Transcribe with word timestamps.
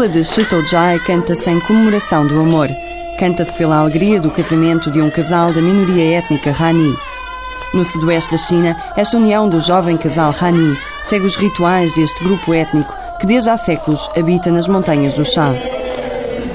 Vila 0.00 0.08
de 0.08 0.24
Chitoujai 0.24 0.98
canta-se 1.00 1.50
em 1.50 1.60
comemoração 1.60 2.26
do 2.26 2.40
amor. 2.40 2.70
Canta-se 3.18 3.54
pela 3.54 3.76
alegria 3.76 4.18
do 4.18 4.30
casamento 4.30 4.90
de 4.90 4.98
um 4.98 5.10
casal 5.10 5.52
da 5.52 5.60
minoria 5.60 6.16
étnica 6.16 6.56
Hani. 6.58 6.96
No 7.74 7.84
sudoeste 7.84 8.30
da 8.30 8.38
China, 8.38 8.74
esta 8.96 9.18
união 9.18 9.46
do 9.46 9.60
jovem 9.60 9.98
casal 9.98 10.34
Hani 10.40 10.74
segue 11.04 11.26
os 11.26 11.36
rituais 11.36 11.94
deste 11.94 12.24
grupo 12.24 12.54
étnico 12.54 12.94
que 13.20 13.26
desde 13.26 13.50
há 13.50 13.58
séculos 13.58 14.08
habita 14.16 14.50
nas 14.50 14.66
montanhas 14.66 15.12
do 15.12 15.24
Sha. 15.26 15.52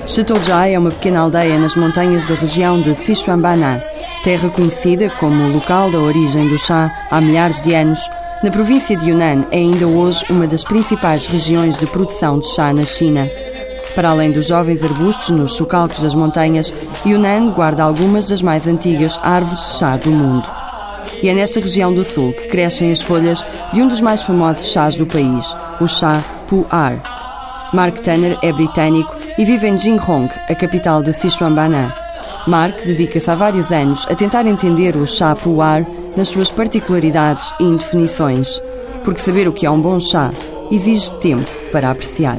Chitoujai 0.07 0.73
é 0.73 0.79
uma 0.79 0.89
pequena 0.89 1.19
aldeia 1.19 1.59
nas 1.59 1.75
montanhas 1.75 2.25
da 2.25 2.33
região 2.33 2.81
de 2.81 2.95
Sichuanbana, 2.95 3.79
terra 4.23 4.49
conhecida 4.49 5.07
como 5.19 5.49
local 5.49 5.91
da 5.91 5.99
origem 5.99 6.47
do 6.47 6.57
chá 6.57 6.91
há 7.11 7.21
milhares 7.21 7.61
de 7.61 7.75
anos. 7.75 8.09
Na 8.45 8.51
província 8.51 8.95
de 8.95 9.09
Yunnan 9.09 9.47
é 9.49 9.57
ainda 9.57 9.87
hoje 9.87 10.23
uma 10.29 10.45
das 10.45 10.63
principais 10.63 11.25
regiões 11.25 11.79
de 11.79 11.87
produção 11.87 12.37
de 12.37 12.47
chá 12.49 12.71
na 12.71 12.85
China. 12.85 13.27
Para 13.95 14.11
além 14.11 14.31
dos 14.31 14.45
jovens 14.45 14.83
arbustos 14.83 15.31
nos 15.31 15.53
socalcos 15.53 15.99
das 15.99 16.13
montanhas, 16.13 16.71
Yunnan 17.03 17.49
guarda 17.49 17.81
algumas 17.81 18.25
das 18.25 18.43
mais 18.43 18.67
antigas 18.67 19.19
árvores 19.23 19.61
de 19.61 19.79
chá 19.79 19.97
do 19.97 20.11
mundo. 20.11 20.47
E 21.23 21.27
é 21.27 21.33
nesta 21.33 21.59
região 21.59 21.91
do 21.91 22.05
sul 22.05 22.33
que 22.33 22.47
crescem 22.47 22.91
as 22.91 23.01
folhas 23.01 23.43
de 23.73 23.81
um 23.81 23.87
dos 23.87 23.99
mais 23.99 24.21
famosos 24.21 24.71
chás 24.71 24.95
do 24.95 25.07
país, 25.07 25.57
o 25.81 25.87
chá 25.87 26.23
Pu'er. 26.47 27.01
Mark 27.73 27.97
Tanner 28.01 28.37
é 28.43 28.53
britânico 28.53 29.15
e 29.39 29.43
vive 29.43 29.67
em 29.67 29.75
Jinghong, 29.75 30.29
a 30.47 30.53
capital 30.53 31.01
de 31.01 31.13
Sichuanbana. 31.13 32.04
Mark 32.47 32.83
dedica-se 32.85 33.29
há 33.29 33.35
vários 33.35 33.71
anos 33.71 34.05
a 34.07 34.13
tentar 34.13 34.45
entender 34.45 34.95
o 34.95 35.07
chá 35.07 35.35
puar 35.35 35.85
nas 36.15 36.27
suas 36.27 36.51
particularidades 36.51 37.51
e 37.59 37.63
indefinições, 37.63 38.61
porque 39.03 39.19
saber 39.19 39.47
o 39.47 39.53
que 39.53 39.65
é 39.65 39.71
um 39.71 39.81
bom 39.81 39.99
chá 39.99 40.31
exige 40.71 41.13
tempo 41.15 41.49
para 41.71 41.89
apreciar. 41.89 42.37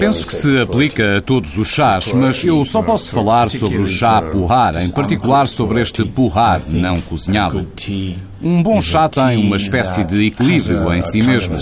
Penso 0.00 0.26
que 0.26 0.34
se 0.34 0.60
aplica 0.60 1.18
a 1.18 1.20
todos 1.20 1.58
os 1.58 1.68
chás, 1.68 2.12
mas 2.12 2.42
eu 2.44 2.64
só 2.64 2.82
posso 2.82 3.12
falar 3.12 3.50
sobre 3.50 3.78
o 3.78 3.86
chá 3.86 4.22
puhar, 4.22 4.82
em 4.82 4.88
particular 4.90 5.48
sobre 5.48 5.80
este 5.80 6.04
puhar 6.04 6.60
não 6.72 7.00
cozinhado. 7.00 7.66
Um 8.40 8.62
bom 8.62 8.80
chá 8.80 9.08
tem 9.08 9.36
uma 9.44 9.56
espécie 9.56 10.04
de 10.04 10.26
equilíbrio 10.26 10.92
em 10.94 11.02
si 11.02 11.20
mesmo. 11.22 11.56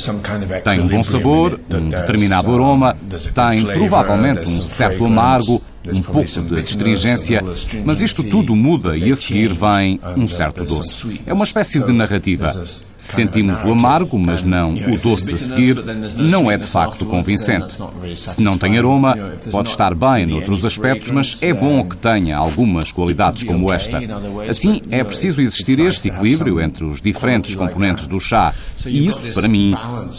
Tem 0.62 0.80
um 0.80 0.88
bom 0.88 1.02
sabor, 1.02 1.60
um 1.72 1.88
determinado 1.88 2.54
aroma, 2.54 2.96
tem 3.34 3.64
provavelmente 3.64 4.40
um 4.48 4.62
certo 4.62 5.04
amargo, 5.04 5.62
um 5.92 6.02
pouco 6.02 6.42
de 6.42 6.58
astringência, 6.58 7.42
mas 7.84 8.02
isto 8.02 8.22
tudo 8.22 8.54
muda 8.54 8.96
e 8.96 9.10
a 9.10 9.16
seguir 9.16 9.52
vem 9.52 9.98
um 10.16 10.26
certo 10.26 10.64
doce. 10.64 11.20
É 11.26 11.32
uma 11.32 11.44
espécie 11.44 11.80
de 11.80 11.92
narrativa. 11.92 12.52
Sentimos 12.96 13.62
o 13.62 13.72
amargo, 13.72 14.18
mas 14.18 14.42
não 14.42 14.72
o 14.72 14.98
doce 14.98 15.34
a 15.34 15.36
seguir, 15.36 15.76
não 16.16 16.50
é 16.50 16.56
de 16.56 16.66
facto 16.66 17.04
convincente. 17.04 17.78
Se 18.16 18.42
não 18.42 18.56
tem 18.56 18.78
aroma, 18.78 19.16
pode 19.50 19.68
estar 19.68 19.94
bem 19.94 20.26
noutros 20.26 20.64
aspectos, 20.64 21.10
mas 21.10 21.42
é 21.42 21.52
bom 21.52 21.84
que 21.84 21.96
tenha 21.96 22.36
algumas 22.36 22.90
qualidades 22.92 23.42
como 23.42 23.72
esta. 23.72 24.00
Assim, 24.48 24.82
é 24.90 25.04
preciso 25.04 25.40
existir 25.40 25.78
este 25.80 26.08
equilíbrio 26.08 26.60
entre 26.60 26.84
os 26.84 27.00
diferentes 27.00 27.54
componentes 27.54 28.06
do 28.06 28.20
chá, 28.20 28.54
e 28.86 29.06
isso, 29.06 29.32
para 29.32 29.48
mim, 29.48 29.74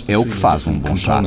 é 0.08 0.18
o 0.18 0.24
que 0.24 0.32
faz 0.32 0.68
um 0.68 0.78
bom 0.78 0.96
chá. 0.96 1.22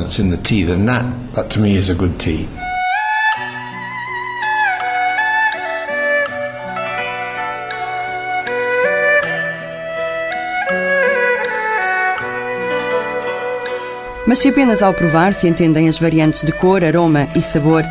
Mas 14.31 14.39
se 14.39 14.47
apenas 14.47 14.81
ao 14.81 14.93
provar 14.93 15.33
se 15.33 15.45
entendem 15.45 15.89
as 15.89 15.99
variantes 15.99 16.45
de 16.45 16.53
cor, 16.53 16.85
aroma 16.85 17.27
e 17.35 17.41
sabor, 17.41 17.83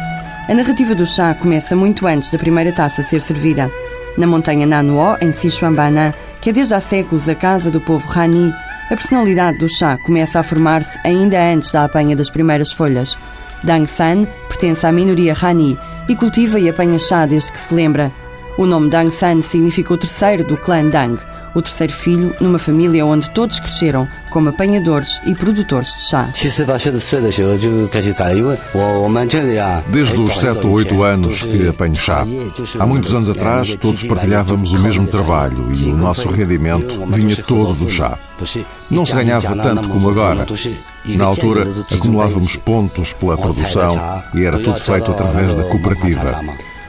a 0.49 0.55
narrativa 0.55 0.95
do 0.95 1.06
chá 1.06 1.34
começa 1.34 1.77
muito 1.77 2.06
antes 2.06 2.31
da 2.31 2.39
primeira 2.39 2.73
taça 2.73 3.03
ser 3.03 3.21
servida. 3.21 3.71
Na 4.17 4.27
montanha 4.27 4.67
Nanuo, 4.67 5.19
em 5.21 5.33
Sichuanbana, 5.33 6.15
que 6.41 6.49
é 6.49 6.53
desde 6.55 6.73
há 6.73 6.81
séculos 6.81 7.28
a 7.28 7.34
casa 7.34 7.71
do 7.71 7.78
povo 7.78 8.09
Hani, 8.19 8.55
a 8.91 8.97
personalidade 8.97 9.59
do 9.59 9.69
chá 9.69 9.99
começa 9.99 10.41
a 10.41 10.43
formar-se 10.43 10.99
ainda 11.05 11.39
antes 11.39 11.73
da 11.73 11.84
apanha 11.84 12.17
das 12.17 12.31
primeiras 12.31 12.72
folhas. 12.72 13.19
Dang 13.62 13.87
San 13.87 14.27
pertence 14.49 14.87
à 14.87 14.91
minoria 14.91 15.37
Hani 15.43 15.78
e 16.09 16.17
cultiva 16.17 16.59
e 16.59 16.71
apanha 16.71 16.99
chá 16.99 17.27
desde 17.27 17.53
que 17.53 17.61
se 17.61 17.75
lembra. 17.75 18.11
O 18.57 18.65
nome 18.65 18.89
Dang 18.89 19.11
San 19.11 19.43
significa 19.43 19.93
o 19.93 19.99
terceiro 19.99 20.43
do 20.45 20.57
clã 20.57 20.89
Dang, 20.89 21.21
o 21.55 21.61
terceiro 21.61 21.93
filho 21.93 22.34
numa 22.41 22.59
família 22.59 23.05
onde 23.05 23.28
todos 23.28 23.61
cresceram 23.61 24.09
como 24.31 24.49
apanhadores 24.49 25.21
e 25.27 25.35
produtores 25.35 25.97
de 25.97 26.05
chá. 26.05 26.31
Desde 29.89 30.19
os 30.19 30.35
7 30.35 30.67
ou 30.67 30.73
8 30.73 31.03
anos 31.03 31.43
que 31.43 31.69
apanho 31.69 31.97
chá. 31.97 32.25
Há 32.79 32.87
muitos 32.87 33.15
anos 33.15 33.29
atrás, 33.29 33.77
todos 33.77 34.05
partilhávamos 34.05 34.73
o 34.73 34.79
mesmo 34.79 35.07
trabalho 35.07 35.71
e 35.77 35.91
o 35.91 35.97
nosso 35.97 36.29
rendimento 36.29 37.05
vinha 37.09 37.37
todo 37.37 37.75
do 37.75 37.89
chá. 37.89 38.19
Não 38.91 39.05
se 39.05 39.15
ganhava 39.15 39.57
tanto 39.57 39.89
como 39.89 40.09
agora. 40.09 40.47
Na 41.05 41.25
altura, 41.25 41.67
acumulávamos 41.93 42.57
pontos 42.57 43.13
pela 43.13 43.37
produção 43.37 44.23
e 44.35 44.45
era 44.45 44.59
tudo 44.59 44.79
feito 44.79 45.11
através 45.11 45.55
da 45.55 45.65
cooperativa. 45.65 46.41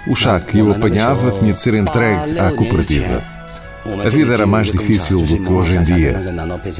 O 0.07 0.16
chá 0.16 0.40
que 0.40 0.59
eu 0.59 0.72
apanhava 0.72 1.31
tinha 1.31 1.53
de 1.53 1.59
ser 1.59 1.75
entregue 1.75 2.40
à 2.40 2.51
cooperativa. 2.51 3.31
A 4.06 4.09
vida 4.09 4.34
era 4.34 4.46
mais 4.46 4.72
difícil 4.72 5.22
do 5.22 5.38
que 5.38 5.52
hoje 5.52 5.78
em 5.78 5.84
dia. 5.84 6.14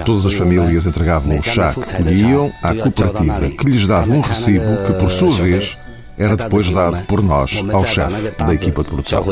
Todas 0.06 0.26
as 0.26 0.34
famílias 0.34 0.86
entregavam 0.86 1.38
o 1.38 1.44
chá 1.44 1.74
que 1.74 2.04
colhiam 2.04 2.52
à 2.62 2.74
cooperativa, 2.74 3.50
que 3.50 3.66
lhes 3.66 3.88
dava 3.88 4.12
um 4.12 4.22
recibo 4.22 4.78
que, 4.86 4.94
por 4.94 5.10
sua 5.10 5.32
vez, 5.32 5.78
era 6.18 6.36
depois 6.36 6.70
dado 6.70 7.04
por 7.06 7.24
nós 7.24 7.64
ao 7.72 7.86
chefe 7.86 8.32
da 8.38 8.54
equipa 8.54 8.84
de 8.84 8.90
produção. 8.90 9.26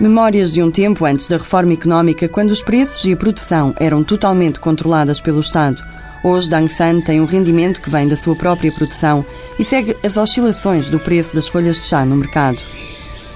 Memórias 0.00 0.52
de 0.52 0.62
um 0.62 0.70
tempo 0.70 1.04
antes 1.04 1.28
da 1.28 1.36
reforma 1.36 1.74
económica, 1.74 2.28
quando 2.28 2.50
os 2.50 2.62
preços 2.62 3.04
e 3.04 3.12
a 3.12 3.16
produção 3.16 3.74
eram 3.78 4.02
totalmente 4.02 4.60
controladas 4.60 5.20
pelo 5.20 5.40
Estado. 5.40 5.82
Hoje, 6.22 6.48
Dang 6.48 6.72
San 6.72 7.00
tem 7.00 7.20
um 7.20 7.26
rendimento 7.26 7.82
que 7.82 7.90
vem 7.90 8.08
da 8.08 8.16
sua 8.16 8.34
própria 8.34 8.72
produção 8.72 9.22
e 9.58 9.64
segue 9.64 9.94
as 10.02 10.16
oscilações 10.16 10.88
do 10.88 10.98
preço 10.98 11.34
das 11.34 11.48
folhas 11.48 11.76
de 11.76 11.86
chá 11.86 12.06
no 12.06 12.16
mercado. 12.16 12.56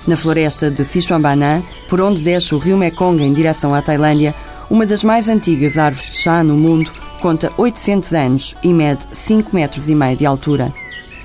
Na 0.08 0.16
floresta 0.16 0.70
de 0.70 0.86
Sichuanbana, 0.86 1.62
por 1.86 2.00
onde 2.00 2.22
desce 2.22 2.54
o 2.54 2.58
rio 2.58 2.78
Mekong 2.78 3.22
em 3.22 3.30
direção 3.30 3.74
à 3.74 3.82
Tailândia, 3.82 4.34
uma 4.70 4.86
das 4.86 5.04
mais 5.04 5.28
antigas 5.28 5.76
árvores 5.76 6.10
de 6.10 6.16
chá 6.16 6.42
no 6.42 6.56
mundo, 6.56 6.90
conta 7.20 7.52
800 7.58 8.14
anos 8.14 8.56
e 8.62 8.72
mede 8.72 9.06
5 9.12 9.54
metros 9.54 9.86
e 9.86 9.94
meio 9.94 10.16
de 10.16 10.24
altura. 10.24 10.72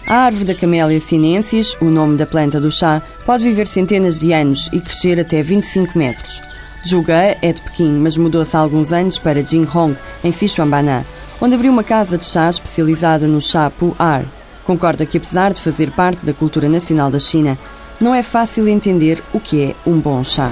A 0.06 0.16
árvore 0.26 0.44
da 0.44 0.54
Camellia 0.54 1.00
sinensis, 1.00 1.78
o 1.80 1.86
nome 1.86 2.18
da 2.18 2.26
planta 2.26 2.60
do 2.60 2.70
chá, 2.74 3.02
pode 3.26 3.46
viver 3.46 3.68
centenas 3.68 4.20
de 4.20 4.34
anos 4.34 4.70
e 4.74 4.82
crescer 4.82 5.18
até 5.18 5.42
25 5.42 5.98
metros. 5.98 6.42
Zhuge 6.86 7.38
é 7.42 7.54
de 7.54 7.62
Pequim, 7.62 7.94
mas 7.94 8.18
mudou-se 8.18 8.54
há 8.54 8.60
alguns 8.60 8.92
anos 8.92 9.18
para 9.18 9.42
Jinghong, 9.42 9.96
em 10.22 10.32
Sichuanbana, 10.34 11.06
onde 11.40 11.56
abriu 11.56 11.72
uma 11.72 11.86
casa 11.86 12.18
de 12.18 12.26
chá 12.26 12.50
especializada 12.50 13.28
no 13.28 13.42
chá 13.42 13.70
Pu'er. 13.70 14.26
Concorda 14.66 15.06
que, 15.06 15.18
apesar 15.18 15.54
de 15.54 15.62
fazer 15.62 15.92
parte 15.92 16.26
da 16.26 16.34
cultura 16.34 16.68
nacional 16.68 17.10
da 17.10 17.20
China, 17.20 17.58
não 18.00 18.14
é 18.14 18.22
fácil 18.22 18.68
entender 18.68 19.24
o 19.34 19.40
que 19.40 19.64
é 19.64 19.76
um 19.86 20.00
bom 20.00 20.24
chá. 20.24 20.52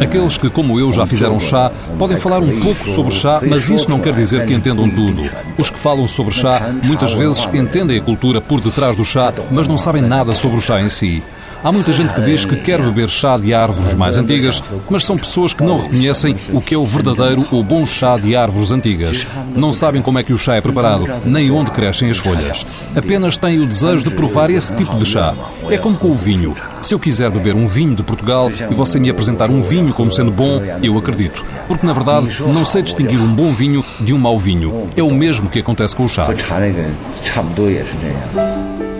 Aqueles 0.00 0.38
que, 0.38 0.48
como 0.48 0.78
eu, 0.78 0.92
já 0.92 1.06
fizeram 1.06 1.38
chá, 1.38 1.70
podem 1.98 2.16
falar 2.16 2.38
um 2.38 2.60
pouco 2.60 2.88
sobre 2.88 3.12
chá, 3.12 3.40
mas 3.46 3.68
isso 3.68 3.90
não 3.90 4.00
quer 4.00 4.14
dizer 4.14 4.46
que 4.46 4.54
entendam 4.54 4.88
tudo. 4.88 5.22
Os 5.58 5.70
que 5.70 5.78
falam 5.78 6.06
sobre 6.08 6.32
chá 6.34 6.72
muitas 6.82 7.12
vezes 7.12 7.46
entendem 7.52 7.98
a 7.98 8.02
cultura 8.02 8.40
por 8.40 8.60
detrás 8.60 8.96
do 8.96 9.04
chá, 9.04 9.32
mas 9.50 9.68
não 9.68 9.76
sabem 9.76 10.02
nada 10.02 10.34
sobre 10.34 10.58
o 10.58 10.60
chá 10.60 10.80
em 10.80 10.88
si. 10.88 11.22
Há 11.64 11.70
muita 11.70 11.92
gente 11.92 12.12
que 12.12 12.20
diz 12.22 12.44
que 12.44 12.56
quer 12.56 12.82
beber 12.82 13.08
chá 13.08 13.38
de 13.38 13.54
árvores 13.54 13.94
mais 13.94 14.16
antigas, 14.16 14.60
mas 14.90 15.04
são 15.04 15.16
pessoas 15.16 15.54
que 15.54 15.62
não 15.62 15.80
reconhecem 15.80 16.34
o 16.52 16.60
que 16.60 16.74
é 16.74 16.78
o 16.78 16.84
verdadeiro 16.84 17.46
ou 17.52 17.62
bom 17.62 17.86
chá 17.86 18.18
de 18.18 18.34
árvores 18.34 18.72
antigas. 18.72 19.24
Não 19.54 19.72
sabem 19.72 20.02
como 20.02 20.18
é 20.18 20.24
que 20.24 20.32
o 20.32 20.38
chá 20.38 20.56
é 20.56 20.60
preparado, 20.60 21.06
nem 21.24 21.52
onde 21.52 21.70
crescem 21.70 22.10
as 22.10 22.18
folhas. 22.18 22.66
Apenas 22.96 23.36
têm 23.36 23.60
o 23.60 23.66
desejo 23.66 24.02
de 24.02 24.10
provar 24.10 24.50
esse 24.50 24.74
tipo 24.74 24.96
de 24.96 25.06
chá. 25.06 25.34
É 25.70 25.78
como 25.78 25.96
com 25.96 26.08
o 26.08 26.14
vinho. 26.14 26.56
Se 26.80 26.94
eu 26.94 26.98
quiser 26.98 27.30
beber 27.30 27.54
um 27.54 27.66
vinho 27.66 27.94
de 27.94 28.02
Portugal 28.02 28.50
e 28.50 28.74
você 28.74 28.98
me 28.98 29.08
apresentar 29.08 29.48
um 29.48 29.62
vinho 29.62 29.94
como 29.94 30.10
sendo 30.10 30.32
bom, 30.32 30.60
eu 30.82 30.98
acredito. 30.98 31.44
Porque, 31.68 31.86
na 31.86 31.92
verdade, 31.92 32.42
não 32.42 32.66
sei 32.66 32.82
distinguir 32.82 33.20
um 33.20 33.32
bom 33.32 33.52
vinho 33.54 33.84
de 34.00 34.12
um 34.12 34.18
mau 34.18 34.36
vinho. 34.36 34.90
É 34.96 35.02
o 35.02 35.12
mesmo 35.12 35.48
que 35.48 35.60
acontece 35.60 35.94
com 35.94 36.06
o 36.06 36.08
chá. 36.08 36.26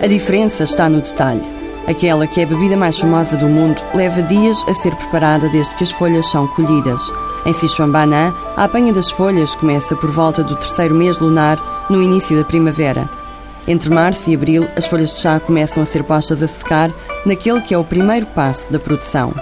A 0.01 0.07
diferença 0.07 0.63
está 0.63 0.87
no 0.87 1.01
detalhe. 1.01 1.62
Aquela 1.87 2.25
que 2.25 2.39
é 2.39 2.43
a 2.43 2.47
bebida 2.47 2.77
mais 2.77 2.97
famosa 2.97 3.35
do 3.35 3.47
mundo 3.47 3.81
leva 3.93 4.21
dias 4.21 4.63
a 4.67 4.73
ser 4.73 4.95
preparada 4.95 5.49
desde 5.49 5.75
que 5.75 5.83
as 5.83 5.91
folhas 5.91 6.29
são 6.29 6.47
colhidas. 6.47 7.11
Em 7.45 7.51
Sichuanbana, 7.51 8.33
a 8.55 8.63
apanha 8.63 8.93
das 8.93 9.11
folhas 9.11 9.53
começa 9.53 9.93
por 9.95 10.09
volta 10.09 10.43
do 10.43 10.55
terceiro 10.55 10.95
mês 10.95 11.19
lunar, 11.19 11.85
no 11.89 12.01
início 12.01 12.37
da 12.37 12.45
primavera. 12.45 13.09
Entre 13.67 13.89
março 13.89 14.29
e 14.29 14.35
abril, 14.35 14.65
as 14.77 14.87
folhas 14.87 15.13
de 15.13 15.19
chá 15.19 15.39
começam 15.39 15.83
a 15.83 15.85
ser 15.85 16.03
postas 16.03 16.41
a 16.41 16.47
secar 16.47 16.89
naquele 17.25 17.59
que 17.59 17.73
é 17.73 17.77
o 17.77 17.83
primeiro 17.83 18.25
passo 18.27 18.71
da 18.71 18.79
produção. 18.79 19.33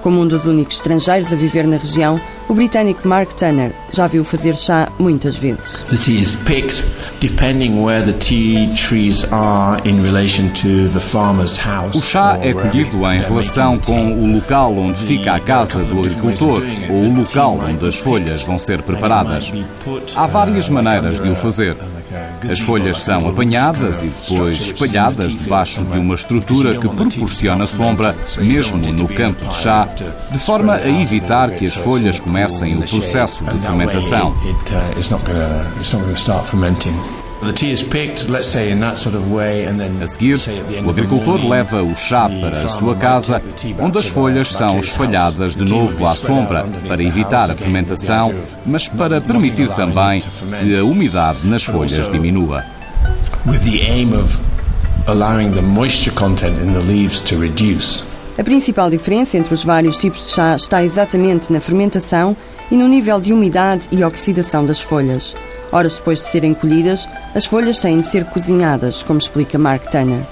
Como 0.00 0.20
um 0.20 0.26
dos 0.26 0.46
únicos 0.46 0.76
estrangeiros 0.76 1.32
a 1.32 1.36
viver 1.36 1.66
na 1.66 1.76
região, 1.76 2.20
o 2.50 2.54
britânico 2.54 3.06
Mark 3.06 3.32
Tanner 3.34 3.72
já 3.92 4.08
viu 4.08 4.24
fazer 4.24 4.56
chá 4.56 4.90
muitas 4.98 5.36
vezes. 5.36 5.84
The 5.88 5.96
tea 5.96 6.20
is 6.20 6.34
picked 6.34 6.84
depending 7.20 7.80
where 7.80 8.04
the 8.04 8.18
tea 8.18 8.74
trees 8.74 9.24
are 9.30 9.80
in 9.88 10.02
relation 10.02 10.52
to 10.54 10.92
the 10.92 10.98
farmer's 10.98 11.56
house. 11.56 11.94
O 11.94 12.02
chá 12.02 12.36
é 12.42 12.52
colhido 12.52 13.06
em 13.06 13.20
relação 13.20 13.78
com 13.78 14.14
o 14.14 14.34
local 14.34 14.76
onde 14.76 14.98
fica 14.98 15.34
a 15.34 15.40
casa 15.40 15.84
do 15.84 16.00
agricultor 16.00 16.60
ou 16.90 16.96
o 16.96 17.18
local 17.20 17.60
onde 17.60 17.86
as 17.86 18.00
folhas 18.00 18.42
vão 18.42 18.58
ser 18.58 18.82
preparadas. 18.82 19.52
Há 20.16 20.26
várias 20.26 20.68
maneiras 20.68 21.20
de 21.20 21.28
o 21.28 21.36
fazer. 21.36 21.76
As 22.50 22.60
folhas 22.60 23.00
são 23.02 23.28
apanhadas 23.28 24.02
e 24.02 24.06
depois 24.06 24.56
espalhadas 24.56 25.34
debaixo 25.36 25.84
de 25.84 25.98
uma 25.98 26.14
estrutura 26.14 26.76
que 26.76 26.88
proporciona 26.88 27.66
sombra, 27.66 28.16
mesmo 28.38 28.78
no 28.78 29.08
campo 29.08 29.46
de 29.46 29.54
chá, 29.54 29.88
de 30.30 30.38
forma 30.38 30.74
a 30.74 30.88
evitar 30.88 31.50
que 31.50 31.64
as 31.64 31.74
folhas 31.74 32.18
comecem 32.18 32.76
o 32.76 32.82
processo 32.82 33.44
de 33.44 33.58
fermentação. 33.58 34.34
A 37.42 37.46
seguir, 40.06 40.38
o 40.84 40.90
agricultor 40.90 41.48
leva 41.48 41.82
o 41.82 41.96
chá 41.96 42.28
para 42.28 42.66
a 42.66 42.68
sua 42.68 42.94
casa, 42.94 43.40
onde 43.78 43.96
as 43.96 44.08
folhas 44.08 44.52
são 44.52 44.78
espalhadas 44.78 45.56
de 45.56 45.64
novo 45.64 46.06
à 46.06 46.14
sombra 46.14 46.66
para 46.86 47.02
evitar 47.02 47.50
a 47.50 47.54
fermentação, 47.54 48.34
mas 48.66 48.88
para 48.88 49.22
permitir 49.22 49.70
também 49.70 50.20
que 50.60 50.76
a 50.76 50.84
umidade 50.84 51.38
nas 51.44 51.64
folhas 51.64 52.06
diminua. 52.08 52.62
With 53.46 53.60
the 53.60 53.90
aim 53.90 54.14
of 54.14 54.38
allowing 55.06 55.52
the 55.52 55.62
moisture 55.62 56.14
content 56.14 56.60
in 56.60 56.74
the 56.74 56.80
leaves 56.80 57.20
to 57.20 57.40
reduce. 57.40 58.04
A 58.38 58.44
principal 58.44 58.90
diferença 58.90 59.38
entre 59.38 59.54
os 59.54 59.64
vários 59.64 59.98
tipos 59.98 60.24
de 60.24 60.30
chá 60.30 60.56
está 60.56 60.84
exatamente 60.84 61.50
na 61.50 61.60
fermentação 61.60 62.36
e 62.70 62.76
no 62.76 62.86
nível 62.86 63.18
de 63.18 63.32
umidade 63.32 63.88
e 63.90 64.04
oxidação 64.04 64.64
das 64.64 64.80
folhas. 64.80 65.34
Horas 65.72 65.94
depois 65.94 66.20
de 66.20 66.26
serem 66.26 66.52
colhidas, 66.52 67.08
as 67.34 67.46
folhas 67.46 67.78
têm 67.78 68.00
de 68.00 68.06
ser 68.06 68.24
cozinhadas, 68.24 69.02
como 69.02 69.18
explica 69.18 69.58
Mark 69.58 69.86
Tanner. 69.86 70.22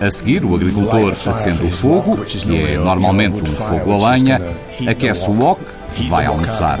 A 0.00 0.10
seguir, 0.10 0.44
o 0.44 0.54
agricultor 0.54 1.14
acende 1.26 1.64
o 1.64 1.70
fogo, 1.70 2.18
que 2.24 2.56
é 2.56 2.76
normalmente 2.76 3.42
um 3.42 3.46
fogo 3.46 3.92
a 3.92 4.10
lenha, 4.10 4.40
aquece 4.86 5.28
o 5.28 5.32
wok 5.32 5.79
vai 6.08 6.26
almoçar. 6.26 6.78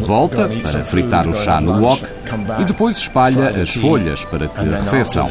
Volta 0.00 0.48
para 0.48 0.84
fritar 0.84 1.28
o 1.28 1.34
chá 1.34 1.60
no 1.60 1.80
wok 1.80 2.02
e 2.58 2.64
depois 2.64 2.96
espalha 2.96 3.48
as 3.48 3.74
folhas 3.74 4.24
para 4.24 4.48
que 4.48 4.60
arrefeçam. 4.60 5.30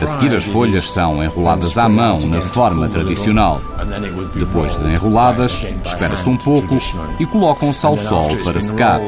A 0.00 0.06
seguir, 0.06 0.34
as 0.34 0.44
folhas 0.44 0.90
são 0.92 1.22
enroladas 1.22 1.76
à 1.78 1.88
mão 1.88 2.18
na 2.20 2.40
forma 2.40 2.88
tradicional. 2.88 3.60
Depois 4.34 4.76
de 4.76 4.84
enroladas, 4.92 5.64
espera-se 5.84 6.28
um 6.28 6.36
pouco 6.36 6.78
e 7.18 7.26
colocam-se 7.26 7.84
ao 7.84 7.96
sol 7.96 8.36
para 8.44 8.60
secar. 8.60 9.00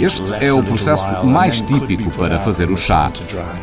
Este 0.00 0.34
é 0.40 0.52
o 0.52 0.62
processo 0.62 1.24
mais 1.24 1.60
típico 1.60 2.10
para 2.10 2.38
fazer 2.38 2.70
o 2.70 2.76
chá. 2.76 3.10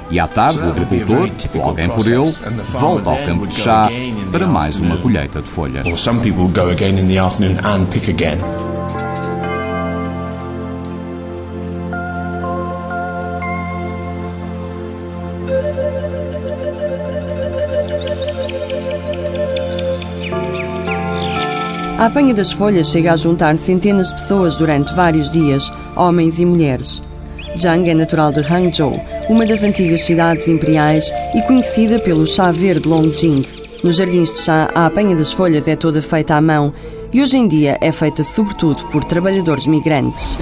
E 0.09 0.19
à 0.19 0.27
tarde, 0.27 0.59
o 0.59 0.69
agricultor, 0.69 1.29
ou 1.55 1.63
alguém 1.63 1.89
por 1.89 2.07
ele, 2.07 2.33
volta 2.69 3.09
ao 3.09 3.17
campo 3.17 3.47
de 3.47 3.55
chá 3.55 3.89
para 4.31 4.47
mais 4.47 4.79
uma 4.79 4.97
colheita 4.97 5.41
de 5.41 5.49
folhas. 5.49 5.85
A 22.01 22.05
apanha 22.05 22.33
das 22.33 22.51
folhas 22.51 22.89
chega 22.89 23.13
a 23.13 23.15
juntar 23.15 23.55
centenas 23.59 24.07
de 24.07 24.15
pessoas 24.15 24.55
durante 24.55 24.91
vários 24.95 25.31
dias, 25.31 25.71
homens 25.95 26.39
e 26.39 26.45
mulheres. 26.47 26.99
Zhang 27.55 27.87
é 27.87 27.93
natural 27.93 28.31
de 28.31 28.39
Hangzhou, 28.39 28.99
uma 29.29 29.45
das 29.45 29.61
antigas 29.61 30.01
cidades 30.01 30.47
imperiais 30.47 31.13
e 31.35 31.43
conhecida 31.43 31.99
pelo 31.99 32.25
chá 32.25 32.51
verde 32.51 32.89
Longjing. 32.89 33.45
Nos 33.83 33.97
jardins 33.97 34.33
de 34.33 34.39
chá, 34.39 34.67
a 34.73 34.87
apanha 34.87 35.15
das 35.15 35.31
folhas 35.31 35.67
é 35.67 35.75
toda 35.75 36.01
feita 36.01 36.33
à 36.33 36.41
mão 36.41 36.73
e 37.13 37.21
hoje 37.21 37.37
em 37.37 37.47
dia 37.47 37.77
é 37.79 37.91
feita 37.91 38.23
sobretudo 38.23 38.83
por 38.85 39.03
trabalhadores 39.03 39.67
migrantes. 39.67 40.39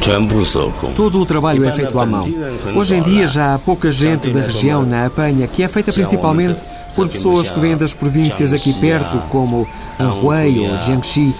Todo 0.95 1.19
o 1.19 1.25
trabalho 1.25 1.65
é 1.65 1.73
feito 1.73 1.99
à 1.99 2.05
mão. 2.05 2.25
Hoje 2.73 2.95
em 2.95 3.01
dia 3.01 3.27
já 3.27 3.55
há 3.55 3.59
pouca 3.59 3.91
gente 3.91 4.29
da 4.29 4.39
região 4.39 4.85
na 4.85 5.07
apanha, 5.07 5.45
que 5.45 5.61
é 5.61 5.67
feita 5.67 5.91
principalmente 5.91 6.63
por 6.95 7.07
pessoas 7.07 7.49
que 7.49 7.59
vêm 7.59 7.77
das 7.77 7.93
províncias 7.93 8.53
aqui 8.53 8.73
perto, 8.73 9.17
como 9.29 9.67
Anhui 9.97 10.59
ou 10.59 10.77
Jiangxi, 10.83 11.35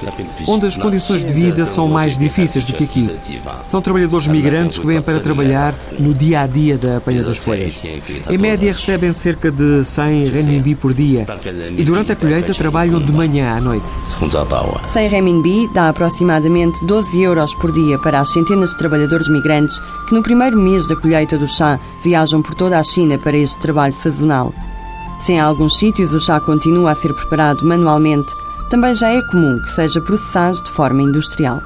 onde 0.48 0.68
as 0.68 0.78
condições 0.78 1.24
de 1.24 1.32
vida 1.32 1.66
são 1.66 1.88
mais 1.88 2.18
difíceis 2.18 2.66
do 2.66 2.74
que 2.74 2.84
aqui. 2.84 3.10
São 3.66 3.82
trabalhadores 3.82 4.28
migrantes 4.28 4.78
que 4.80 4.86
vêm 4.86 5.02
para 5.02 5.20
trabalhar 5.20 5.74
no 5.98 6.14
dia 6.14 6.42
a 6.42 6.48
dia 6.48 6.78
da 6.78 6.98
apanha 6.98 7.24
das 7.24 7.38
folhas. 7.38 7.76
Em 8.30 8.38
média 8.38 8.72
recebem 8.72 9.14
cerca 9.14 9.52
de 9.52 9.84
100 9.84 10.30
renminbi 10.30 10.76
por 10.76 10.94
dia 10.94 11.26
e 11.78 11.84
durante 11.84 12.12
a 12.12 12.16
colheita 12.16 12.54
trabalham 12.54 13.00
de 13.00 13.12
manhã 13.12 13.56
à 13.56 13.62
noite. 13.62 13.86
100 14.88 15.08
renminbi 15.08 15.68
dá 15.74 15.90
aproximadamente 15.90 16.86
12 16.86 17.22
euros 17.22 17.54
por 17.56 17.72
dia 17.72 17.98
para 18.00 18.20
as 18.20 18.32
centenas 18.34 18.72
de 18.72 18.78
trabalhadores 18.78 19.28
migrantes 19.30 19.80
que 20.08 20.14
no 20.14 20.22
primeiro 20.22 20.58
mês 20.58 20.88
da 20.88 20.96
colheita 20.96 21.38
do 21.38 21.48
chá 21.48 21.80
viajam 22.04 22.42
por 22.42 22.56
toda 22.56 22.80
a 22.80 22.84
China 22.84 23.18
para 23.18 23.38
este 23.38 23.60
trabalho 23.60 23.94
sazonal. 23.94 24.54
Se 25.20 25.34
em 25.34 25.40
alguns 25.40 25.78
sítios 25.78 26.14
o 26.14 26.20
chá 26.20 26.40
continua 26.40 26.92
a 26.92 26.96
ser 26.96 27.14
preparado 27.14 27.66
manualmente, 27.66 28.34
também 28.70 28.96
já 28.96 29.10
é 29.10 29.22
comum 29.22 29.60
que 29.60 29.70
seja 29.70 30.00
processado 30.00 30.62
de 30.62 30.70
forma 30.70 31.02
industrial. 31.02 31.62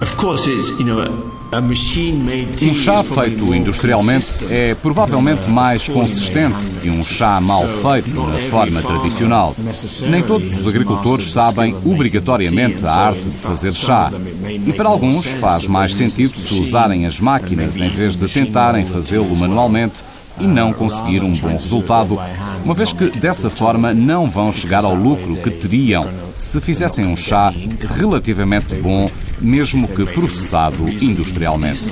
Um 2.62 2.74
chá 2.74 3.04
feito 3.04 3.54
industrialmente 3.54 4.46
é 4.50 4.74
provavelmente 4.74 5.50
mais 5.50 5.88
consistente 5.88 6.58
que 6.82 6.90
um 6.90 7.04
chá 7.04 7.40
mal 7.40 7.68
feito 7.68 8.24
na 8.24 8.40
forma 8.50 8.82
tradicional. 8.82 9.56
Nem 10.10 10.24
todos 10.24 10.62
os 10.62 10.68
agricultores 10.68 11.30
sabem 11.32 11.76
obrigatoriamente 11.86 12.86
a 12.86 12.92
arte 12.92 13.30
de 13.30 13.38
fazer 13.38 13.74
chá. 13.74 14.12
E 14.66 14.74
para 14.74 14.90
alguns 14.90 15.26
faz 15.26 15.68
mais 15.68 15.94
sentido 15.94 16.36
se 16.36 16.60
usarem 16.60 17.06
as 17.06 17.20
máquinas 17.20 17.80
em 17.80 17.90
vez 17.90 18.16
de 18.16 18.28
tentarem 18.28 18.86
fazê-lo 18.86 19.36
manualmente 19.36 20.04
e 20.40 20.48
não 20.48 20.74
conseguir 20.74 21.24
um 21.24 21.34
bom 21.34 21.58
resultado, 21.58 22.20
uma 22.64 22.74
vez 22.74 22.92
que 22.94 23.10
dessa 23.10 23.50
forma 23.50 23.94
não 23.94 24.30
vão 24.30 24.52
chegar 24.52 24.84
ao 24.84 24.96
lucro 24.96 25.36
que 25.38 25.50
teriam 25.50 26.08
se 26.36 26.60
fizessem 26.60 27.06
um 27.06 27.16
chá 27.16 27.54
relativamente 27.96 28.76
bom, 28.76 29.10
mesmo 29.40 29.88
que 29.88 30.06
processado 30.06 30.88
industrialmente. 30.90 31.92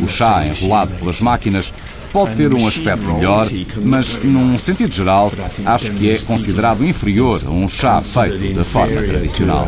O 0.00 0.08
chá 0.08 0.46
enrolado 0.46 0.94
pelas 0.94 1.20
máquinas 1.20 1.72
pode 2.12 2.34
ter 2.34 2.54
um 2.54 2.66
aspecto 2.66 3.06
melhor, 3.06 3.46
mas 3.82 4.18
num 4.22 4.56
sentido 4.58 4.92
geral, 4.92 5.32
acho 5.64 5.92
que 5.92 6.10
é 6.10 6.18
considerado 6.18 6.84
inferior 6.84 7.40
a 7.46 7.50
um 7.50 7.68
chá 7.68 8.00
feito 8.00 8.54
da 8.54 8.64
forma 8.64 9.02
tradicional. 9.02 9.66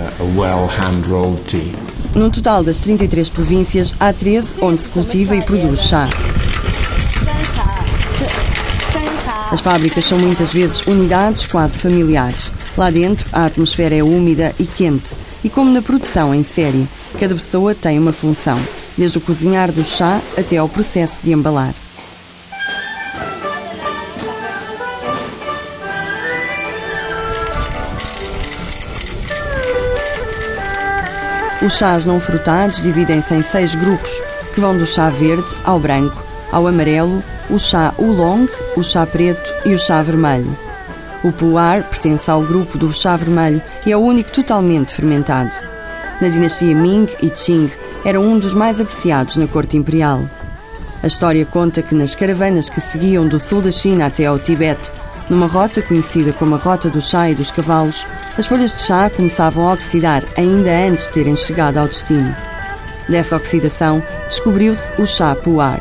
No 2.15 2.31
total 2.31 2.63
das 2.63 2.81
33 2.81 3.31
províncias, 3.31 3.95
há 3.99 4.13
13 4.13 4.57
onde 4.61 4.81
se 4.81 4.89
cultiva 4.91 5.35
e 5.35 5.43
produz 5.43 5.81
chá. 5.83 6.09
As 9.53 9.61
fábricas 9.61 10.07
são 10.07 10.19
muitas 10.19 10.51
vezes 10.51 10.81
unidades 10.87 11.47
quase 11.47 11.79
familiares. 11.79 12.51
Lá 12.75 12.91
dentro, 12.91 13.29
a 13.31 13.45
atmosfera 13.45 13.95
é 13.95 14.03
úmida 14.03 14.55
e 14.59 14.65
quente, 14.65 15.15
e 15.45 15.51
como 15.51 15.71
na 15.71 15.83
produção 15.83 16.35
em 16.35 16.43
série, 16.43 16.89
cada 17.21 17.35
pessoa 17.35 17.75
tem 17.75 17.99
uma 17.99 18.15
função, 18.15 18.59
desde 18.97 19.19
o 19.19 19.21
cozinhar 19.21 19.71
do 19.71 19.85
chá 19.85 20.23
até 20.39 20.57
ao 20.57 20.71
processo 20.71 21.23
de 21.23 21.33
embalar. 21.33 21.75
Os 31.61 31.75
chás 31.75 32.07
não 32.07 32.19
frutados 32.19 32.83
dividem-se 32.83 33.35
em 33.35 33.43
seis 33.43 33.75
grupos, 33.75 34.11
que 34.55 34.61
vão 34.61 34.79
do 34.79 34.87
chá 34.87 35.11
verde 35.11 35.55
ao 35.63 35.79
branco, 35.79 36.25
ao 36.51 36.67
amarelo, 36.67 37.23
o 37.51 37.59
chá 37.59 37.95
oolong, 37.99 38.49
o 38.77 38.83
chá 38.83 39.07
preto 39.07 39.55
e 39.65 39.75
o 39.75 39.79
chá 39.79 40.03
vermelho. 40.03 40.57
O 41.23 41.31
puar 41.33 41.83
pertence 41.85 42.31
ao 42.31 42.43
grupo 42.43 42.77
do 42.77 42.93
chá 42.93 43.17
vermelho 43.17 43.63
e 43.87 43.93
é 43.93 43.97
o 43.97 44.01
único 44.01 44.31
totalmente 44.31 44.93
fermentado. 44.93 45.51
Na 46.21 46.29
dinastia 46.29 46.75
Ming 46.75 47.09
e 47.21 47.31
Qing, 47.31 47.71
era 48.05 48.21
um 48.21 48.39
dos 48.39 48.55
mais 48.55 48.81
apreciados 48.81 49.37
na 49.37 49.47
corte 49.47 49.77
imperial. 49.77 50.23
A 51.03 51.07
história 51.07 51.45
conta 51.45 51.83
que 51.83 51.95
nas 51.95 52.15
caravanas 52.15 52.69
que 52.69 52.81
seguiam 52.81 53.27
do 53.27 53.39
sul 53.39 53.61
da 53.61 53.73
China 53.73 54.07
até 54.07 54.27
ao 54.27 54.39
Tibete, 54.39 54.91
numa 55.29 55.47
rota 55.47 55.83
conhecida 55.83 56.33
como 56.33 56.55
a 56.55 56.59
Rota 56.59 56.91
do 56.91 57.01
Chá 57.01 57.31
e 57.31 57.35
dos 57.35 57.51
Cavalos, 57.51 58.07
as 58.37 58.47
folhas 58.47 58.75
de 58.75 58.83
chá 58.83 59.11
começavam 59.11 59.69
a 59.69 59.73
oxidar 59.73 60.25
ainda 60.37 60.71
antes 60.71 61.07
de 61.07 61.13
terem 61.13 61.37
chegado 61.37 61.79
ao 61.79 61.89
destino. 61.89 62.35
Dessa 63.09 63.37
oxidação, 63.37 64.03
descobriu-se 64.29 64.93
o 65.01 65.07
chá 65.07 65.35
puar. 65.35 65.81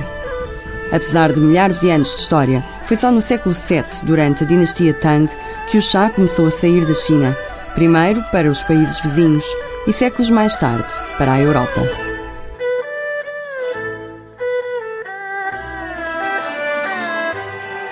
Apesar 0.91 1.31
de 1.31 1.39
milhares 1.39 1.79
de 1.79 1.89
anos 1.89 2.13
de 2.13 2.21
história, 2.21 2.63
foi 2.83 2.97
só 2.97 3.11
no 3.11 3.21
século 3.21 3.55
VII, 3.55 4.03
durante 4.03 4.43
a 4.43 4.47
dinastia 4.47 4.93
Tang, 4.93 5.29
que 5.69 5.77
o 5.77 5.81
chá 5.81 6.09
começou 6.09 6.47
a 6.47 6.51
sair 6.51 6.85
da 6.85 6.93
China, 6.93 7.35
primeiro 7.73 8.21
para 8.31 8.49
os 8.49 8.61
países 8.63 8.99
vizinhos 8.99 9.45
e 9.87 9.93
séculos 9.93 10.29
mais 10.29 10.57
tarde 10.57 10.87
para 11.17 11.33
a 11.33 11.39
Europa. 11.39 11.81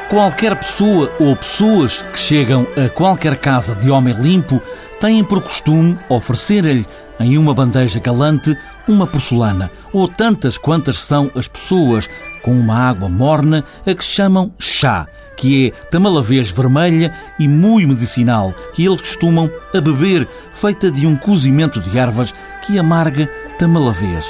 Qualquer 0.10 0.56
pessoa 0.56 1.12
ou 1.20 1.36
pessoas 1.36 2.02
que 2.02 2.20
chegam 2.20 2.66
a 2.76 2.90
qualquer 2.90 3.38
casa 3.38 3.76
de 3.76 3.92
homem 3.92 4.16
limpo 4.16 4.60
têm 5.00 5.24
por 5.24 5.42
costume 5.42 5.98
oferecer-lhe 6.10 6.86
em 7.20 7.38
uma 7.38 7.54
bandeja 7.54 8.00
galante 8.00 8.58
uma 8.88 9.06
porcelana, 9.06 9.70
ou 9.94 10.08
tantas 10.08 10.58
quantas 10.58 11.00
são 11.00 11.30
as 11.36 11.48
pessoas 11.48 12.10
com 12.42 12.52
uma 12.52 12.76
água 12.76 13.10
morna 13.10 13.64
a 13.86 13.94
que 13.94 14.04
chamam 14.04 14.52
chá, 14.58 15.08
que 15.38 15.68
é 15.68 15.72
tamalavês 15.90 16.50
vermelha 16.50 17.14
e 17.40 17.48
muito 17.48 17.88
medicinal, 17.88 18.54
que 18.74 18.86
eles 18.86 19.02
costumam 19.02 19.50
a 19.74 19.82
beber, 19.82 20.28
feita 20.54 20.92
de 20.92 21.08
um 21.08 21.16
cozimento 21.16 21.80
de 21.80 21.98
ervas 21.98 22.34
que 22.66 22.78
amarga 22.78 23.30
tamalavês. 23.58 24.26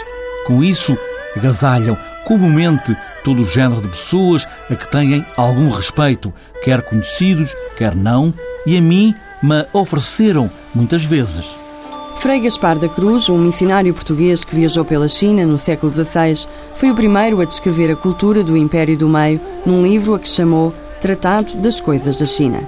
Com 0.45 0.63
isso, 0.63 0.97
agasalham 1.35 1.97
comumente 2.25 2.95
todo 3.23 3.41
o 3.41 3.45
género 3.45 3.81
de 3.81 3.87
pessoas 3.87 4.47
a 4.69 4.75
que 4.75 4.87
têm 4.87 5.25
algum 5.35 5.69
respeito, 5.69 6.33
quer 6.63 6.81
conhecidos, 6.81 7.55
quer 7.77 7.95
não, 7.95 8.33
e 8.65 8.77
a 8.77 8.81
mim 8.81 9.15
me 9.41 9.65
ofereceram 9.73 10.49
muitas 10.73 11.03
vezes. 11.03 11.45
Frei 12.19 12.41
Gaspar 12.41 12.77
da 12.77 12.89
Cruz, 12.89 13.29
um 13.29 13.37
missionário 13.37 13.93
português 13.93 14.43
que 14.43 14.53
viajou 14.53 14.83
pela 14.83 15.07
China 15.07 15.45
no 15.45 15.57
século 15.57 15.89
XVI, 15.89 16.45
foi 16.75 16.91
o 16.91 16.93
primeiro 16.93 17.39
a 17.39 17.45
descrever 17.45 17.89
a 17.89 17.95
cultura 17.95 18.43
do 18.43 18.57
Império 18.57 18.97
do 18.97 19.07
Meio 19.07 19.39
num 19.65 19.81
livro 19.83 20.13
a 20.13 20.19
que 20.19 20.27
chamou 20.27 20.73
Tratado 20.99 21.55
das 21.55 21.79
Coisas 21.79 22.17
da 22.17 22.25
China. 22.25 22.59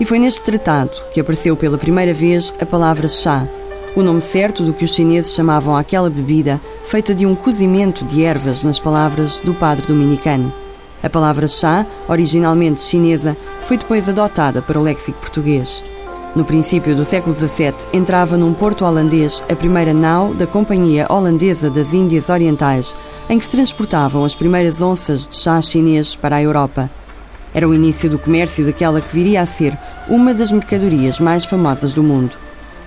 E 0.00 0.04
foi 0.04 0.18
neste 0.18 0.42
tratado 0.42 0.90
que 1.14 1.20
apareceu 1.20 1.56
pela 1.56 1.78
primeira 1.78 2.12
vez 2.12 2.52
a 2.60 2.66
palavra 2.66 3.06
chá, 3.06 3.46
o 3.94 4.02
nome 4.02 4.20
certo 4.20 4.64
do 4.64 4.74
que 4.74 4.84
os 4.84 4.92
chineses 4.92 5.34
chamavam 5.34 5.76
aquela 5.76 6.10
bebida 6.10 6.60
feita 6.84 7.14
de 7.14 7.24
um 7.24 7.36
cozimento 7.36 8.04
de 8.04 8.24
ervas, 8.24 8.64
nas 8.64 8.80
palavras 8.80 9.38
do 9.38 9.54
padre 9.54 9.86
dominicano. 9.86 10.52
A 11.00 11.08
palavra 11.08 11.46
chá, 11.46 11.86
originalmente 12.08 12.80
chinesa, 12.80 13.36
foi 13.60 13.78
depois 13.78 14.08
adotada 14.08 14.60
para 14.60 14.80
o 14.80 14.82
léxico 14.82 15.20
português. 15.20 15.84
No 16.34 16.44
princípio 16.44 16.94
do 16.94 17.04
século 17.04 17.34
XVII, 17.34 17.74
entrava 17.92 18.36
num 18.36 18.54
porto 18.54 18.84
holandês 18.84 19.42
a 19.50 19.56
primeira 19.56 19.92
nau 19.92 20.32
da 20.32 20.46
Companhia 20.46 21.06
Holandesa 21.10 21.68
das 21.68 21.92
Índias 21.92 22.28
Orientais, 22.28 22.94
em 23.28 23.36
que 23.36 23.44
se 23.44 23.50
transportavam 23.50 24.24
as 24.24 24.32
primeiras 24.32 24.80
onças 24.80 25.26
de 25.26 25.36
chá 25.36 25.60
chinês 25.60 26.14
para 26.14 26.36
a 26.36 26.42
Europa. 26.42 26.88
Era 27.52 27.68
o 27.68 27.74
início 27.74 28.08
do 28.08 28.16
comércio 28.16 28.64
daquela 28.64 29.00
que 29.00 29.12
viria 29.12 29.42
a 29.42 29.46
ser 29.46 29.76
uma 30.08 30.32
das 30.32 30.52
mercadorias 30.52 31.18
mais 31.18 31.44
famosas 31.44 31.94
do 31.94 32.02
mundo. 32.02 32.36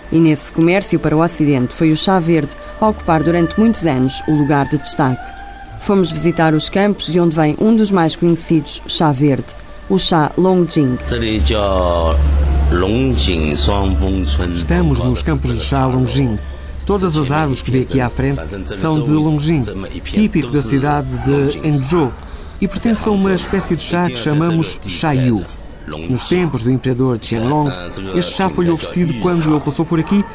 E 0.10 0.20
nesse 0.20 0.50
comércio 0.50 0.98
para 0.98 1.16
o 1.16 1.22
Ocidente 1.22 1.76
foi 1.76 1.92
o 1.92 1.98
chá 1.98 2.20
verde 2.20 2.56
a 2.80 2.88
ocupar 2.88 3.24
durante 3.24 3.60
muitos 3.60 3.86
anos 3.86 4.24
o 4.26 4.32
lugar 4.32 4.70
de 4.70 4.78
destaque. 4.78 5.34
Fomos 5.82 6.14
visitar 6.14 6.54
os 6.54 6.70
campos 6.70 7.08
de 7.08 7.20
onde 7.20 7.36
vem 7.36 7.58
um 7.60 7.76
dos 7.76 7.92
mais 7.92 8.16
conhecidos 8.16 8.82
chá 8.88 9.12
verde, 9.12 9.48
o 9.90 10.00
chá 10.00 10.32
Longjing. 10.38 10.98
Estamos 14.56 15.00
nos 15.00 15.22
campos 15.22 15.54
de 15.54 15.64
chá 15.64 15.86
Longjing. 15.86 16.40
Todas 16.86 17.16
as 17.16 17.32
árvores 17.32 17.62
que 17.62 17.70
vê 17.70 17.82
aqui 17.82 18.02
à 18.02 18.10
frente 18.10 18.42
são 18.76 19.02
de 19.02 19.12
Longjing, 19.12 19.62
típico 20.04 20.52
da 20.52 20.62
cidade 20.62 21.10
de 21.20 21.60
Hangzhou, 21.60 22.12
e 22.60 22.68
pertence 22.68 23.08
a 23.08 23.12
uma 23.12 23.36
espécie 23.36 23.76
de 23.76 23.84
chá 23.84 24.10
que 24.10 24.18
chamamos 24.18 24.80
chá 24.88 25.14
yu. 25.14 25.46
Nos 25.88 26.26
tempos 26.26 26.64
do 26.64 26.72
imperador 26.72 27.20
Qianlong, 27.20 27.70
este 28.16 28.36
chá 28.36 28.50
foi-lhe 28.50 28.72
oferecido 28.72 29.14
quando 29.22 29.52
ele 29.52 29.60
passou 29.60 29.86
por 29.86 30.00
aqui 30.00 30.26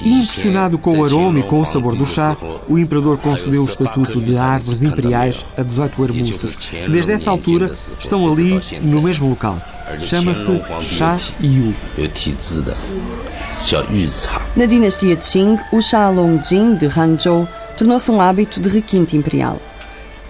e, 0.00 0.22
impressionado 0.22 0.78
com 0.78 0.98
o 0.98 1.04
aroma 1.04 1.38
e 1.38 1.42
com 1.42 1.60
o 1.60 1.64
sabor 1.64 1.96
do 1.96 2.06
chá, 2.06 2.36
o 2.68 2.78
imperador 2.78 3.18
concedeu 3.18 3.62
o 3.62 3.68
estatuto 3.68 4.20
de 4.20 4.36
árvores 4.36 4.82
imperiais 4.82 5.44
a 5.56 5.62
18 5.62 6.02
arbustos, 6.02 6.58
desde 6.88 7.12
essa 7.12 7.30
altura 7.30 7.72
estão 7.98 8.30
ali 8.30 8.60
no 8.82 9.02
mesmo 9.02 9.28
local. 9.28 9.60
Chama-se 10.00 10.60
Chá 10.82 11.16
Yu. 11.40 11.74
Na 14.56 14.66
dinastia 14.66 15.16
Qing, 15.16 15.58
o 15.72 15.80
chá 15.80 16.10
Longjing 16.10 16.74
de 16.74 16.86
Hangzhou 16.86 17.48
tornou-se 17.76 18.10
um 18.10 18.20
hábito 18.20 18.60
de 18.60 18.68
requinte 18.68 19.16
imperial. 19.16 19.60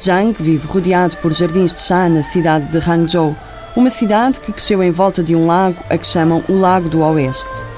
Zhang 0.00 0.35
vive 0.38 0.66
rodeado 0.66 1.16
por 1.18 1.32
jardins 1.32 1.75
de 1.75 1.80
chá 1.80 2.08
na 2.08 2.23
cidade 2.23 2.66
de 2.66 2.78
Hangzhou, 2.78 3.35
uma 3.75 3.90
cidade 3.90 4.40
que 4.40 4.52
cresceu 4.52 4.82
em 4.82 4.90
volta 4.90 5.23
de 5.23 5.35
um 5.35 5.46
lago 5.46 5.76
a 5.90 5.96
que 5.96 6.06
chamam 6.06 6.42
o 6.49 6.58
Lago 6.58 6.88
do 6.88 7.00
Oeste. 7.00 7.75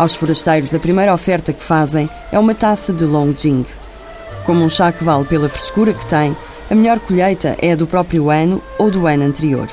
Aos 0.00 0.14
forasteiros, 0.14 0.72
a 0.72 0.78
primeira 0.78 1.12
oferta 1.12 1.52
que 1.52 1.62
fazem 1.62 2.08
é 2.32 2.38
uma 2.38 2.54
taça 2.54 2.90
de 2.90 3.04
Longjing. 3.04 3.66
Como 4.46 4.64
um 4.64 4.68
chá 4.70 4.90
que 4.90 5.04
vale 5.04 5.26
pela 5.26 5.46
frescura 5.46 5.92
que 5.92 6.06
tem, 6.06 6.34
a 6.70 6.74
melhor 6.74 6.98
colheita 7.00 7.54
é 7.60 7.72
a 7.72 7.76
do 7.76 7.86
próprio 7.86 8.30
ano 8.30 8.62
ou 8.78 8.90
do 8.90 9.06
ano 9.06 9.24
anterior. 9.24 9.68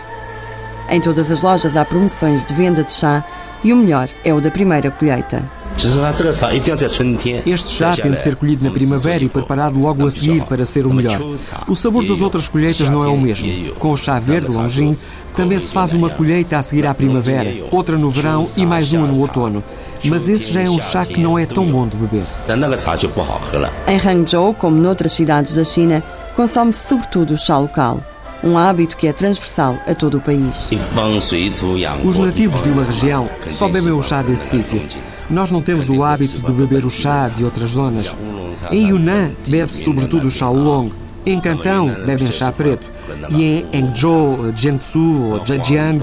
Em 0.89 0.99
todas 0.99 1.31
as 1.31 1.43
lojas 1.43 1.77
há 1.77 1.85
promoções 1.85 2.45
de 2.45 2.53
venda 2.53 2.83
de 2.83 2.91
chá 2.91 3.23
e 3.63 3.73
o 3.73 3.75
melhor 3.75 4.09
é 4.23 4.33
o 4.33 4.41
da 4.41 4.51
primeira 4.51 4.91
colheita. 4.91 5.43
Este 7.45 7.75
chá 7.75 7.95
tem 7.95 8.11
de 8.11 8.21
ser 8.21 8.35
colhido 8.35 8.63
na 8.63 8.71
primavera 8.71 9.23
e 9.23 9.29
preparado 9.29 9.79
logo 9.79 10.07
a 10.07 10.11
seguir 10.11 10.43
para 10.45 10.65
ser 10.65 10.87
o 10.87 10.93
melhor. 10.93 11.21
O 11.67 11.75
sabor 11.75 12.05
das 12.05 12.19
outras 12.19 12.47
colheitas 12.47 12.89
não 12.89 13.03
é 13.03 13.07
o 13.07 13.17
mesmo. 13.17 13.73
Com 13.75 13.91
o 13.91 13.97
chá 13.97 14.19
verde 14.19 14.51
Longin 14.51 14.97
também 15.35 15.59
se 15.59 15.71
faz 15.71 15.93
uma 15.93 16.09
colheita 16.09 16.57
a 16.57 16.63
seguir 16.63 16.87
à 16.87 16.95
primavera, 16.95 17.53
outra 17.69 17.95
no 17.95 18.09
verão 18.09 18.47
e 18.57 18.65
mais 18.65 18.91
uma 18.91 19.05
no 19.05 19.19
outono. 19.21 19.63
Mas 20.03 20.27
esse 20.27 20.51
já 20.51 20.61
é 20.61 20.69
um 20.69 20.79
chá 20.79 21.05
que 21.05 21.21
não 21.21 21.37
é 21.37 21.45
tão 21.45 21.65
bom 21.69 21.87
de 21.87 21.95
beber. 21.95 22.25
Em 23.87 23.99
Hangzhou, 23.99 24.53
como 24.55 24.77
noutras 24.77 25.11
cidades 25.11 25.53
da 25.55 25.63
China, 25.63 26.03
consome-se 26.35 26.87
sobretudo 26.87 27.35
o 27.35 27.37
chá 27.37 27.57
local 27.57 28.01
um 28.43 28.57
hábito 28.57 28.97
que 28.97 29.07
é 29.07 29.13
transversal 29.13 29.77
a 29.87 29.93
todo 29.93 30.17
o 30.17 30.21
país. 30.21 30.69
Os 32.03 32.19
nativos 32.19 32.61
de 32.61 32.69
uma 32.69 32.83
região 32.83 33.29
só 33.47 33.67
bebem 33.67 33.91
o 33.91 34.01
chá 34.01 34.21
desse 34.21 34.57
sítio. 34.57 34.81
Nós 35.29 35.51
não 35.51 35.61
temos 35.61 35.89
o 35.89 36.03
hábito 36.03 36.39
de 36.39 36.51
beber 36.51 36.85
o 36.85 36.89
chá 36.89 37.27
de 37.29 37.43
outras 37.43 37.71
zonas. 37.71 38.13
Em 38.71 38.89
Yunnan 38.89 39.31
bebe-se 39.47 39.83
sobretudo 39.83 40.27
o 40.27 40.31
chá 40.31 40.49
oolong. 40.49 40.91
Em 41.25 41.41
Cantão 41.41 41.87
bebem 42.05 42.31
chá 42.31 42.51
preto. 42.51 42.97
E 43.29 43.43
em 43.43 43.65
Hangzhou, 43.73 44.53
Jiangsu 44.55 45.31
ou 45.31 45.45
Zhejiang 45.45 45.99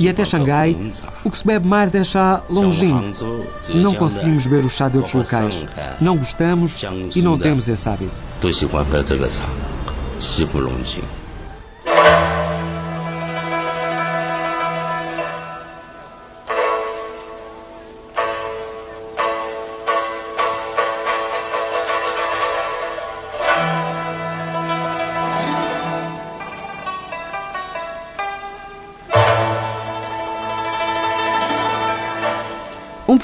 e 0.00 0.08
até 0.08 0.24
Xangai, 0.24 0.76
o 1.24 1.30
que 1.30 1.38
se 1.38 1.46
bebe 1.46 1.66
mais 1.66 1.94
é 1.94 2.02
chá 2.02 2.42
Longjing. 2.48 3.12
Não 3.74 3.94
conseguimos 3.94 4.46
beber 4.46 4.64
o 4.64 4.68
chá 4.68 4.88
de 4.88 4.96
outros 4.96 5.14
locais. 5.14 5.64
Não 6.00 6.16
gostamos 6.16 6.82
e 7.14 7.22
não 7.22 7.38
temos 7.38 7.68
esse 7.68 7.88
hábito. 7.88 8.12
Um 10.18 11.17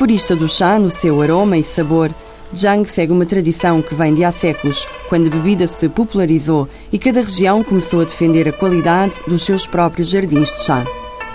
purista 0.05 0.37
do 0.37 0.47
chá 0.47 0.79
no 0.79 0.91
seu 0.91 1.23
aroma 1.23 1.57
e 1.57 1.65
sabor, 1.65 2.11
Zhang 2.55 2.87
segue 2.87 3.11
uma 3.11 3.25
tradição 3.25 3.81
que 3.81 3.95
vem 3.95 4.15
de 4.15 4.23
há 4.23 4.31
séculos, 4.31 4.87
quando 5.09 5.29
a 5.29 5.31
bebida 5.31 5.67
se 5.67 5.89
popularizou 5.89 6.69
e 6.93 6.99
cada 6.99 7.23
região 7.23 7.65
começou 7.65 8.03
a 8.03 8.05
defender 8.05 8.47
a 8.47 8.53
qualidade 8.53 9.15
dos 9.27 9.43
seus 9.47 9.67
próprios 9.67 10.11
jardins 10.11 10.51
de 10.51 10.63
chá. 10.63 10.85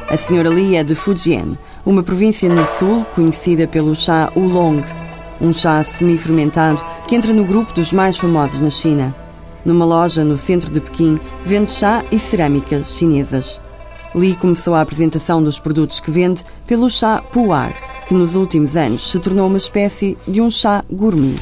A 0.07 0.15
senhora 0.15 0.49
Li 0.49 0.75
é 0.75 0.83
de 0.83 0.93
Fujian, 0.93 1.57
uma 1.83 2.03
província 2.03 2.47
no 2.47 2.63
sul 2.63 3.03
conhecida 3.15 3.65
pelo 3.65 3.95
chá 3.95 4.31
oolong, 4.35 4.83
um 5.41 5.51
chá 5.51 5.83
semi-fermentado 5.83 6.79
que 7.07 7.15
entra 7.15 7.33
no 7.33 7.45
grupo 7.45 7.73
dos 7.73 7.91
mais 7.91 8.17
famosos 8.17 8.61
na 8.61 8.69
China. 8.69 9.15
Numa 9.65 9.83
loja 9.83 10.23
no 10.23 10.37
centro 10.37 10.69
de 10.69 10.79
Pequim, 10.79 11.19
vende 11.43 11.71
chá 11.71 12.03
e 12.11 12.19
cerâmicas 12.19 12.95
chinesas. 12.95 13.59
Li 14.13 14.35
começou 14.35 14.75
a 14.75 14.81
apresentação 14.81 15.41
dos 15.41 15.57
produtos 15.57 15.99
que 15.99 16.11
vende 16.11 16.45
pelo 16.67 16.87
chá 16.87 17.19
Pu'er, 17.33 17.88
que 18.09 18.15
nos 18.15 18.33
últimos 18.33 18.75
anos 18.75 19.11
se 19.11 19.19
tornou 19.19 19.45
uma 19.45 19.57
espécie 19.57 20.17
de 20.27 20.41
um 20.41 20.49
chá 20.49 20.83
gourmet. 20.91 21.35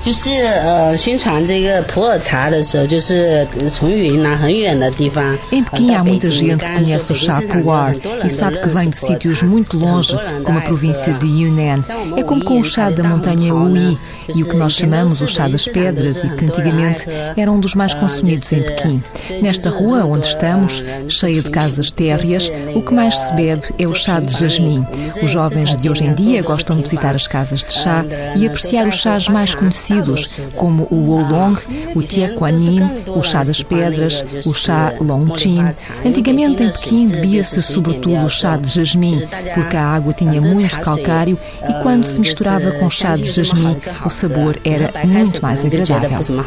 Em 5.50 5.64
Pequim 5.64 5.96
há 5.96 6.04
muita 6.04 6.28
gente 6.28 6.66
que 6.66 6.74
conhece 6.74 7.10
o 7.14 7.16
chá 7.16 7.42
pu'er 7.42 8.26
e 8.26 8.30
sabe 8.30 8.60
que 8.60 8.68
vem 8.68 8.90
de 8.90 8.98
sítios 8.98 9.42
muito 9.44 9.78
longe, 9.78 10.14
como 10.44 10.60
a 10.60 10.62
província 10.62 11.14
de 11.14 11.26
Yunnan. 11.26 11.86
É 12.18 12.24
como 12.24 12.44
com 12.44 12.60
o 12.60 12.64
chá 12.66 12.90
da 12.90 13.02
montanha 13.02 13.56
Ui 13.56 13.98
e 14.36 14.44
o 14.44 14.50
que 14.50 14.58
nós 14.58 14.74
chamamos 14.74 15.22
o 15.22 15.28
chá 15.28 15.48
das 15.48 15.70
pedras 15.70 16.22
e 16.26 16.30
que 16.36 16.44
antigamente 16.44 17.06
era 17.38 17.50
um 17.50 17.62
dos 17.62 17.76
mais 17.76 17.94
consumidos 17.94 18.52
em 18.52 18.62
Pequim. 18.62 19.02
Nesta 19.42 19.70
rua 19.70 20.04
onde 20.04 20.28
estamos, 20.28 20.84
cheia 21.08 21.42
de 21.42 21.50
casas 21.50 21.94
térreas, 21.94 22.52
o 22.76 22.82
que 22.82 22.94
mais 22.94 23.18
se 23.18 23.34
bebe 23.34 23.74
é 23.80 23.88
o 23.88 23.94
chá 23.96 24.20
de 24.20 24.38
jasmim. 24.38 24.86
Os 25.24 25.32
jovens 25.32 25.74
de 25.78 25.90
hoje 25.90 26.04
em 26.04 26.14
dia 26.14 26.42
gostam 26.42 26.57
gostam 26.58 26.78
de 26.78 26.82
visitar 26.82 27.16
as 27.16 27.28
casas 27.28 27.64
de 27.64 27.72
chá 27.72 28.04
e 28.36 28.48
apreciar 28.48 28.88
os 28.88 28.96
chás 28.96 29.28
mais 29.28 29.54
conhecidos, 29.54 30.38
como 30.56 30.88
o 30.90 31.12
Oolong, 31.12 31.56
o 31.94 32.02
Tie 32.02 32.30
Kuan 32.30 32.50
Yin, 32.50 33.04
o 33.06 33.22
chá 33.22 33.44
das 33.44 33.62
pedras, 33.62 34.24
o 34.44 34.54
chá 34.56 34.96
Longqing. 35.00 35.66
Antigamente 36.04 36.64
em 36.64 36.72
Pequim 36.72 37.08
bebia-se 37.10 37.62
sobretudo 37.62 38.26
o 38.26 38.30
chá 38.30 38.58
de 38.58 38.70
jasmim, 38.70 39.22
porque 39.54 39.78
a 39.78 39.86
água 39.86 40.14
tinha 40.14 40.42
muito 40.42 40.80
calcário 40.80 41.38
e 41.70 41.84
quando 41.84 42.06
se 42.06 42.20
misturava 42.20 42.72
com 42.72 42.90
chá 42.90 43.16
de 43.16 43.26
jasmim, 43.26 43.78
o 44.04 44.10
sabor 44.10 44.60
era 44.64 44.92
muito 45.06 45.40
mais 45.40 45.64
agradável. 45.64 46.44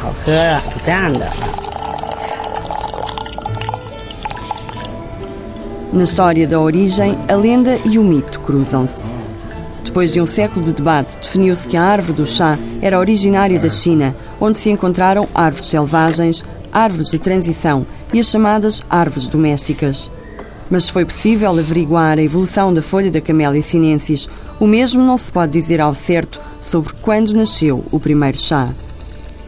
Na 5.93 6.05
história 6.05 6.49
da 6.49 6.59
origem, 6.59 7.17
a 7.29 7.35
lenda 7.35 7.79
e 7.85 7.99
o 7.99 8.03
mito 8.03 8.41
cruzam-se. 8.41 9.20
Depois 9.85 10.13
de 10.13 10.21
um 10.21 10.27
século 10.27 10.65
de 10.65 10.73
debate, 10.73 11.19
definiu-se 11.19 11.67
que 11.67 11.77
a 11.77 11.83
árvore 11.83 12.13
do 12.13 12.27
chá 12.27 12.59
era 12.81 12.99
originária 12.99 13.59
da 13.59 13.69
China, 13.69 14.15
onde 14.41 14.59
se 14.59 14.71
encontraram 14.71 15.29
árvores 15.35 15.67
selvagens, 15.67 16.45
árvores 16.73 17.11
de 17.11 17.19
transição 17.19 17.87
e 18.13 18.21
as 18.21 18.27
chamadas 18.27 18.83
árvores 18.89 19.27
domésticas. 19.27 20.11
Mas 20.71 20.89
foi 20.89 21.05
possível 21.05 21.51
averiguar 21.51 22.19
a 22.19 22.23
evolução 22.23 22.73
da 22.73 22.81
folha 22.81 23.11
da 23.11 23.21
Camélia 23.21 23.63
sinensis, 23.63 24.29
o 24.61 24.67
mesmo 24.67 25.03
não 25.03 25.19
se 25.19 25.33
pode 25.33 25.53
dizer 25.53 25.81
ao 25.81 25.95
certo 25.95 26.41
sobre 26.61 26.93
quando 27.03 27.35
nasceu 27.35 27.85
o 27.91 27.99
primeiro 27.99 28.39
chá. 28.39 28.69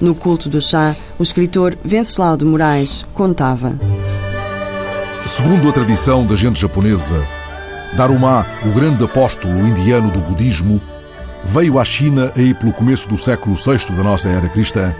No 0.00 0.16
culto 0.16 0.48
do 0.48 0.60
chá, 0.60 0.96
o 1.18 1.22
escritor 1.22 1.78
Venceslau 1.84 2.36
de 2.36 2.44
Moraes 2.44 3.06
contava. 3.14 3.78
Segundo 5.24 5.68
a 5.68 5.72
tradição 5.72 6.26
da 6.26 6.34
gente 6.34 6.60
japonesa, 6.60 7.24
Daruma, 7.94 8.46
o 8.64 8.70
grande 8.70 9.04
apóstolo 9.04 9.66
indiano 9.66 10.10
do 10.10 10.18
budismo, 10.20 10.80
veio 11.44 11.78
à 11.78 11.84
China 11.84 12.32
aí 12.36 12.54
pelo 12.54 12.72
começo 12.72 13.06
do 13.06 13.18
século 13.18 13.54
VI 13.54 13.94
da 13.94 14.02
nossa 14.02 14.30
era 14.30 14.48
cristã 14.48 14.94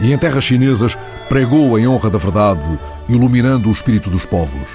e 0.00 0.12
em 0.12 0.18
terras 0.18 0.44
chinesas 0.44 0.98
pregou 1.28 1.78
em 1.78 1.88
honra 1.88 2.10
da 2.10 2.18
verdade, 2.18 2.78
iluminando 3.08 3.70
o 3.70 3.72
espírito 3.72 4.10
dos 4.10 4.26
povos. 4.26 4.68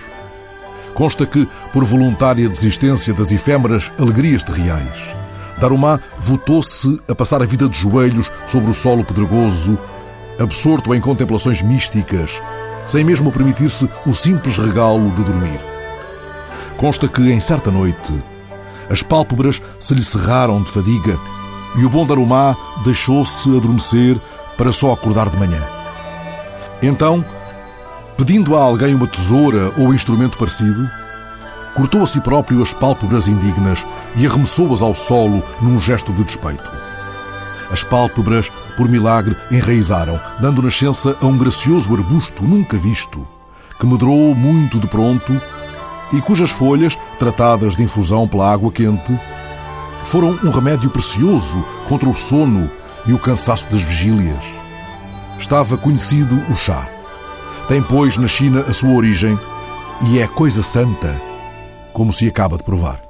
Consta 0.95 1.27
que, 1.27 1.47
por 1.71 1.83
voluntária 1.83 2.49
desistência 2.49 3.13
das 3.13 3.31
efêmeras 3.31 3.91
alegrias 3.99 4.43
terreais, 4.43 5.19
Daruma 5.59 6.01
votou-se 6.17 6.99
a 7.07 7.13
passar 7.13 7.41
a 7.41 7.45
vida 7.45 7.69
de 7.69 7.77
joelhos 7.77 8.31
sobre 8.47 8.71
o 8.71 8.73
solo 8.73 9.03
pedregoso, 9.03 9.77
absorto 10.39 10.95
em 10.95 11.01
contemplações 11.01 11.61
místicas, 11.61 12.41
sem 12.87 13.03
mesmo 13.03 13.31
permitir-se 13.31 13.87
o 14.07 14.13
simples 14.15 14.57
regalo 14.57 15.11
de 15.11 15.23
dormir. 15.23 15.78
Consta 16.79 17.09
que, 17.09 17.29
em 17.29 17.41
certa 17.41 17.69
noite, 17.69 18.13
as 18.89 19.03
pálpebras 19.03 19.61
se 19.81 19.93
lhe 19.93 20.01
cerraram 20.01 20.63
de 20.63 20.71
fadiga 20.71 21.19
e 21.75 21.83
o 21.83 21.89
bom 21.89 22.05
Darumá 22.05 22.55
deixou-se 22.85 23.49
adormecer 23.49 24.17
para 24.57 24.71
só 24.71 24.93
acordar 24.93 25.29
de 25.29 25.35
manhã. 25.35 25.61
Então, 26.81 27.23
pedindo 28.15 28.55
a 28.55 28.61
alguém 28.61 28.95
uma 28.95 29.07
tesoura 29.07 29.73
ou 29.77 29.93
instrumento 29.93 30.37
parecido, 30.37 30.89
cortou 31.75 32.01
a 32.01 32.07
si 32.07 32.21
próprio 32.21 32.63
as 32.63 32.71
pálpebras 32.71 33.27
indignas 33.27 33.85
e 34.15 34.25
arremessou-as 34.25 34.81
ao 34.81 34.95
solo 34.95 35.43
num 35.61 35.77
gesto 35.77 36.13
de 36.13 36.23
despeito. 36.23 36.71
As 37.69 37.83
pálpebras 37.83 38.49
por 38.77 38.87
milagre, 38.87 39.35
enraizaram, 39.51 40.17
dando 40.39 40.61
nascença 40.61 41.13
a 41.21 41.25
um 41.25 41.37
gracioso 41.37 41.93
arbusto 41.93 42.41
nunca 42.41 42.77
visto, 42.77 43.27
que 43.77 43.85
medrou 43.85 44.33
muito 44.33 44.79
de 44.79 44.87
pronto 44.87 45.41
e 46.11 46.21
cujas 46.21 46.51
folhas, 46.51 46.97
tratadas 47.17 47.75
de 47.75 47.83
infusão 47.83 48.27
pela 48.27 48.51
água 48.51 48.71
quente, 48.71 49.17
foram 50.03 50.39
um 50.43 50.49
remédio 50.49 50.89
precioso 50.89 51.63
contra 51.87 52.09
o 52.09 52.15
sono 52.15 52.69
e 53.05 53.13
o 53.13 53.19
cansaço 53.19 53.69
das 53.69 53.81
vigílias. 53.81 54.43
Estava 55.37 55.77
conhecido 55.77 56.35
o 56.49 56.55
chá. 56.55 56.87
Tem, 57.67 57.81
pois, 57.81 58.17
na 58.17 58.27
China 58.27 58.61
a 58.67 58.73
sua 58.73 58.89
origem 58.91 59.37
e 60.09 60.19
é 60.19 60.27
coisa 60.27 60.63
santa, 60.63 61.21
como 61.93 62.11
se 62.11 62.27
acaba 62.27 62.57
de 62.57 62.63
provar. 62.63 63.08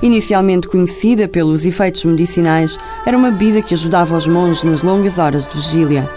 Inicialmente 0.00 0.68
conhecida 0.68 1.26
pelos 1.26 1.64
efeitos 1.64 2.04
medicinais, 2.04 2.78
era 3.04 3.16
uma 3.16 3.30
bebida 3.30 3.60
que 3.60 3.74
ajudava 3.74 4.16
os 4.16 4.26
monges 4.26 4.62
nas 4.62 4.82
longas 4.82 5.18
horas 5.18 5.46
de 5.46 5.56
vigília. 5.56 6.08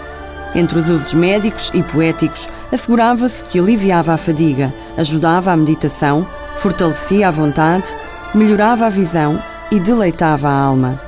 Entre 0.54 0.78
os 0.78 0.88
usos 0.88 1.14
médicos 1.14 1.70
e 1.74 1.82
poéticos, 1.82 2.48
assegurava-se 2.70 3.42
que 3.44 3.58
aliviava 3.58 4.12
a 4.12 4.16
fadiga, 4.16 4.72
ajudava 4.96 5.50
a 5.50 5.56
meditação, 5.56 6.26
fortalecia 6.58 7.28
a 7.28 7.30
vontade, 7.30 7.96
melhorava 8.34 8.86
a 8.86 8.90
visão 8.90 9.42
e 9.70 9.80
deleitava 9.80 10.48
a 10.48 10.60
alma. 10.60 11.00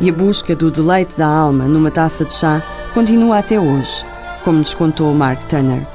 E 0.00 0.08
a 0.08 0.12
busca 0.12 0.56
do 0.56 0.70
deleite 0.70 1.16
da 1.16 1.26
alma 1.26 1.64
numa 1.64 1.90
taça 1.90 2.24
de 2.24 2.32
chá 2.32 2.62
continua 2.94 3.38
até 3.38 3.60
hoje 3.60 4.04
como 4.44 4.58
nos 4.58 4.74
contou 4.74 5.12
Mark 5.14 5.44
Turner. 5.44 5.86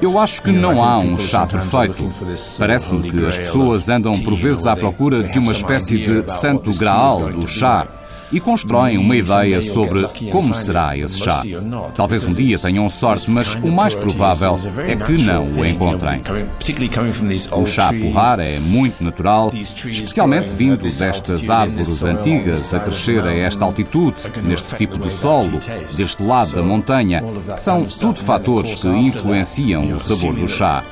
Eu 0.00 0.18
acho 0.18 0.42
que 0.42 0.52
não 0.52 0.82
há 0.82 0.98
um 0.98 1.18
chá 1.18 1.46
perfeito. 1.46 2.10
Parece-me 2.58 3.10
que 3.10 3.26
as 3.26 3.38
pessoas 3.38 3.88
andam 3.88 4.12
por 4.12 4.34
vezes 4.34 4.66
à 4.66 4.76
procura 4.76 5.22
de 5.22 5.38
uma 5.38 5.52
espécie 5.52 5.98
de 5.98 6.32
santo 6.32 6.72
graal 6.78 7.30
do 7.30 7.46
chá 7.46 7.86
e 8.32 8.40
constroem 8.40 8.98
uma 8.98 9.16
ideia 9.16 9.60
sobre 9.62 10.06
como 10.30 10.54
será 10.54 10.96
esse 10.96 11.18
chá. 11.18 11.42
Talvez 11.94 12.26
um 12.26 12.32
dia 12.32 12.58
tenham 12.58 12.88
sorte, 12.88 13.30
mas 13.30 13.54
o 13.54 13.70
mais 13.70 13.94
provável 13.94 14.58
é 14.86 14.96
que 14.96 15.22
não 15.22 15.44
o 15.44 15.66
encontrem. 15.66 16.22
O 17.52 17.66
chá 17.66 17.92
porrar 17.92 18.40
é 18.40 18.58
muito 18.58 19.02
natural, 19.02 19.50
especialmente 19.54 20.52
vindo 20.52 20.76
destas 20.76 21.48
árvores 21.50 22.02
antigas 22.04 22.72
a 22.72 22.80
crescer 22.80 23.22
a 23.24 23.32
esta 23.32 23.64
altitude, 23.64 24.16
neste 24.42 24.76
tipo 24.76 24.98
de 24.98 25.10
solo, 25.10 25.58
deste 25.96 26.22
lado 26.22 26.54
da 26.54 26.62
montanha. 26.62 27.22
São 27.56 27.84
tudo 27.84 28.20
fatores 28.20 28.74
que 28.74 28.88
influenciam 28.88 29.96
o 29.96 30.00
sabor 30.00 30.34
do 30.34 30.48
chá. 30.48 30.84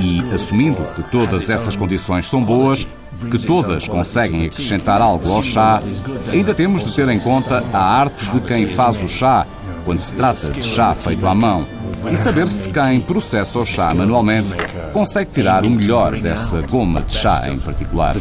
E, 0.00 0.20
assumindo 0.34 0.82
que 0.94 1.02
todas 1.10 1.50
essas 1.50 1.76
condições 1.76 2.28
são 2.28 2.42
boas, 2.42 2.86
que 3.30 3.38
todas 3.38 3.88
conseguem 3.88 4.46
acrescentar 4.46 5.00
algo 5.00 5.30
ao 5.32 5.42
chá, 5.42 5.82
ainda 6.30 6.54
temos 6.54 6.84
de 6.84 6.94
ter 6.94 7.08
em 7.08 7.18
conta 7.18 7.64
a 7.72 7.78
arte 7.78 8.26
de 8.26 8.40
quem 8.40 8.66
faz 8.66 9.02
o 9.02 9.08
chá, 9.08 9.46
quando 9.84 10.00
se 10.00 10.14
trata 10.14 10.50
de 10.50 10.62
chá 10.62 10.94
feito 10.94 11.26
à 11.26 11.34
mão 11.34 11.75
e 12.10 12.16
saber 12.16 12.48
se 12.48 12.68
quem 12.68 13.00
processa 13.00 13.58
o 13.58 13.66
chá 13.66 13.94
manualmente 13.94 14.54
consegue 14.92 15.30
tirar 15.30 15.66
o 15.66 15.70
melhor 15.70 16.18
dessa 16.20 16.60
goma 16.62 17.02
de 17.02 17.14
chá 17.14 17.48
em 17.48 17.58
particular. 17.58 18.16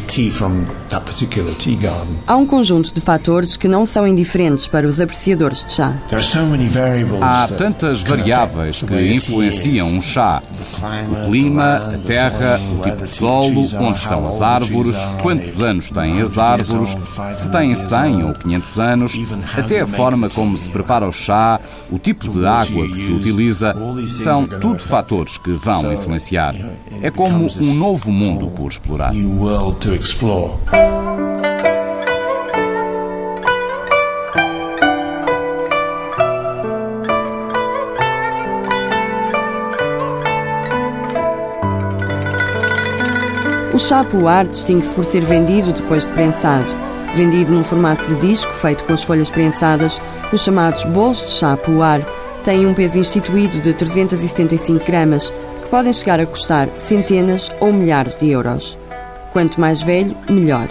Há 2.28 2.36
um 2.36 2.46
conjunto 2.46 2.94
de 2.94 3.02
fatores 3.02 3.56
que 3.56 3.68
não 3.68 3.86
são 3.86 4.08
indiferentes 4.08 4.68
para 4.68 4.88
os 4.88 5.00
apreciadores 5.00 5.64
de 5.64 5.74
chá. 5.74 5.94
Há 7.22 7.48
tantas 7.48 8.02
variáveis 8.02 8.82
que 8.82 9.14
influenciam 9.14 9.88
um 9.88 10.02
chá: 10.02 10.42
o 11.12 11.30
clima, 11.30 11.76
a 11.76 11.98
terra, 11.98 12.60
o 12.78 12.82
tipo 12.82 13.04
de 13.04 13.10
solo, 13.10 13.62
onde 13.80 14.00
estão 14.00 14.28
as 14.28 14.42
árvores, 14.42 14.98
quantos 15.22 15.62
anos 15.62 15.92
têm 15.92 16.22
as 16.22 16.38
árvores, 16.38 16.96
se 17.34 17.50
têm 17.50 17.76
100 17.76 18.24
ou 18.26 18.34
500 18.34 18.80
anos, 18.80 19.14
até 19.58 19.82
a 19.82 19.88
forma 19.88 20.30
como 20.30 20.58
se 20.58 20.70
prepara 20.70 21.08
o 21.08 21.12
chá, 21.12 21.60
o 21.92 22.00
tipo 22.00 22.28
de 22.28 22.46
água 22.46 22.88
que 22.88 22.98
se 22.98 23.12
utiliza, 23.12 23.75
são 24.08 24.48
tudo 24.48 24.80
fatores 24.80 25.38
que 25.38 25.52
vão 25.52 25.94
influenciar. 25.94 26.56
É 27.02 27.12
como 27.12 27.48
um 27.48 27.74
novo 27.76 28.12
mundo 28.12 28.48
por 28.48 28.70
explorar. 28.70 29.14
O 43.74 43.80
chá 43.80 44.06
puar 44.06 44.48
distingue-se 44.48 44.94
por 44.94 45.04
ser 45.04 45.26
vendido 45.26 45.74
depois 45.74 46.08
de 46.08 46.14
prensado. 46.14 46.66
Vendido 47.14 47.52
num 47.52 47.64
formato 47.64 48.06
de 48.06 48.16
disco 48.16 48.54
feito 48.54 48.86
com 48.86 48.94
as 48.94 49.04
folhas 49.04 49.30
prensadas, 49.30 50.00
os 50.32 50.42
chamados 50.42 50.84
bolos 50.86 51.22
de 51.22 51.32
chá 51.32 51.58
puar 51.58 52.02
têm 52.46 52.68
um 52.68 52.76
peso 52.76 53.00
instituído 53.00 53.60
de 53.60 53.74
375 53.74 54.86
gramas, 54.86 55.34
que 55.64 55.68
podem 55.68 55.92
chegar 55.92 56.20
a 56.20 56.28
custar 56.28 56.70
centenas 56.78 57.50
ou 57.60 57.74
milhares 57.74 58.16
de 58.16 58.30
euros. 58.30 58.78
Quanto 59.34 59.60
mais 59.60 59.82
velho, 59.82 60.16
melhor. 60.30 60.68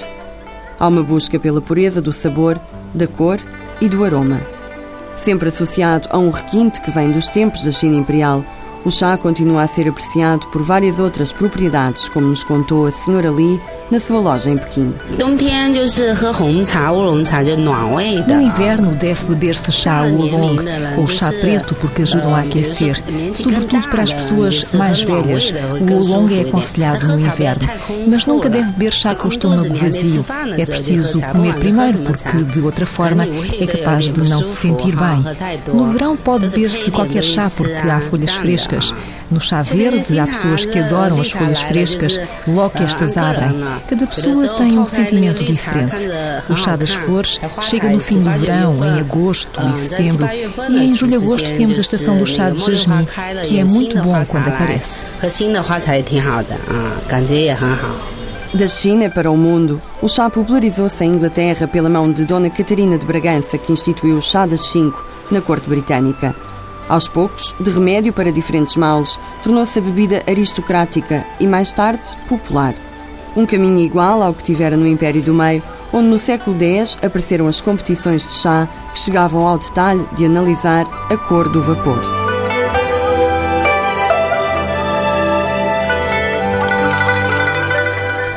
Há 0.78 0.86
uma 0.86 1.02
busca 1.02 1.36
pela 1.38 1.60
pureza 1.60 2.00
do 2.00 2.12
sabor, 2.12 2.60
da 2.94 3.08
cor 3.08 3.40
e 3.80 3.88
do 3.88 4.04
aroma. 4.04 4.40
Sempre 5.16 5.48
associado 5.48 6.08
a 6.12 6.18
um 6.18 6.30
requinte 6.30 6.80
que 6.80 6.92
vem 6.92 7.10
dos 7.10 7.28
tempos 7.28 7.64
da 7.64 7.72
China 7.72 7.96
Imperial, 7.96 8.44
o 8.84 8.90
chá 8.90 9.16
continua 9.16 9.62
a 9.62 9.66
ser 9.66 9.88
apreciado 9.88 10.46
por 10.48 10.62
várias 10.62 10.98
outras 10.98 11.32
propriedades, 11.32 12.08
como 12.08 12.26
nos 12.26 12.44
contou 12.44 12.86
a 12.86 12.90
senhora 12.90 13.30
Lee 13.30 13.60
na 13.90 13.98
sua 13.98 14.18
loja 14.20 14.50
em 14.50 14.58
Pequim. 14.58 14.92
No 18.26 18.42
inverno 18.42 18.92
deve 18.92 19.24
beber-se 19.26 19.72
chá 19.72 20.02
oolong 20.02 20.58
ou 20.98 21.06
chá 21.06 21.30
preto 21.32 21.74
porque 21.76 22.02
ajudam 22.02 22.34
a 22.34 22.40
aquecer, 22.40 23.02
sobretudo 23.34 23.88
para 23.88 24.02
as 24.02 24.12
pessoas 24.12 24.74
mais 24.74 25.02
velhas. 25.02 25.52
O 25.80 25.94
oolong 25.94 26.32
é 26.34 26.42
aconselhado 26.42 27.06
no 27.08 27.20
inverno, 27.20 27.68
mas 28.06 28.26
nunca 28.26 28.50
deve 28.50 28.70
beber 28.72 28.92
chá 28.92 29.14
com 29.14 29.28
o 29.28 29.30
estômago 29.30 29.74
vazio. 29.74 30.24
É 30.58 30.66
preciso 30.66 31.22
comer 31.22 31.54
primeiro 31.54 31.98
porque 32.00 32.44
de 32.44 32.60
outra 32.60 32.86
forma 32.86 33.24
é 33.24 33.66
capaz 33.66 34.10
de 34.10 34.28
não 34.28 34.42
se 34.42 34.56
sentir 34.56 34.94
bem. 34.96 35.24
No 35.72 35.86
verão 35.86 36.16
pode 36.16 36.48
beber-se 36.48 36.90
qualquer 36.90 37.22
chá 37.22 37.50
porque 37.56 37.88
há 37.88 38.00
folhas 38.00 38.32
frescas. 38.34 38.73
No 39.30 39.40
chá 39.40 39.62
verde 39.62 40.18
há 40.18 40.26
pessoas 40.26 40.64
que 40.64 40.78
adoram 40.78 41.20
as 41.20 41.30
folhas 41.30 41.60
frescas, 41.62 42.20
logo 42.46 42.70
que 42.70 42.82
estas 42.82 43.16
abrem. 43.16 43.64
Cada 43.88 44.06
pessoa 44.06 44.48
tem 44.56 44.78
um 44.78 44.86
sentimento 44.86 45.42
diferente. 45.42 46.02
O 46.48 46.56
chá 46.56 46.76
das 46.76 46.90
flores 46.90 47.40
chega 47.62 47.88
no 47.88 48.00
fim 48.00 48.20
do 48.22 48.30
verão, 48.30 48.84
em 48.84 49.00
agosto 49.00 49.60
e 49.60 49.76
setembro, 49.76 50.28
e 50.68 50.84
em 50.84 50.94
julho-agosto 50.94 51.50
temos 51.56 51.78
a 51.78 51.80
estação 51.80 52.18
do 52.18 52.26
chá 52.26 52.50
de 52.50 52.60
jasmim, 52.60 53.06
que 53.44 53.58
é 53.58 53.64
muito 53.64 53.96
bom 53.98 54.22
quando 54.30 54.48
aparece. 54.48 55.06
Da 58.52 58.68
China 58.68 59.10
para 59.10 59.30
o 59.32 59.36
mundo, 59.36 59.82
o 60.00 60.08
chá 60.08 60.30
popularizou-se 60.30 61.04
em 61.04 61.10
Inglaterra 61.10 61.66
pela 61.66 61.88
mão 61.88 62.12
de 62.12 62.24
Dona 62.24 62.48
Catarina 62.48 62.96
de 62.96 63.04
Bragança, 63.04 63.58
que 63.58 63.72
instituiu 63.72 64.16
o 64.18 64.22
chá 64.22 64.46
das 64.46 64.66
cinco 64.66 65.04
na 65.28 65.40
corte 65.40 65.68
britânica. 65.68 66.36
Aos 66.88 67.08
poucos, 67.08 67.54
de 67.58 67.70
remédio 67.70 68.12
para 68.12 68.30
diferentes 68.30 68.76
males, 68.76 69.18
tornou-se 69.42 69.78
a 69.78 69.82
bebida 69.82 70.22
aristocrática 70.26 71.24
e, 71.40 71.46
mais 71.46 71.72
tarde, 71.72 72.02
popular. 72.28 72.74
Um 73.34 73.46
caminho 73.46 73.78
igual 73.78 74.22
ao 74.22 74.34
que 74.34 74.44
tivera 74.44 74.76
no 74.76 74.86
Império 74.86 75.22
do 75.22 75.34
Meio, 75.34 75.62
onde 75.92 76.08
no 76.08 76.18
século 76.18 76.56
X 76.60 76.98
apareceram 77.02 77.48
as 77.48 77.60
competições 77.60 78.26
de 78.26 78.32
chá 78.32 78.68
que 78.92 79.00
chegavam 79.00 79.46
ao 79.46 79.58
detalhe 79.58 80.04
de 80.12 80.26
analisar 80.26 80.86
a 81.10 81.16
cor 81.16 81.48
do 81.48 81.62
vapor. 81.62 82.00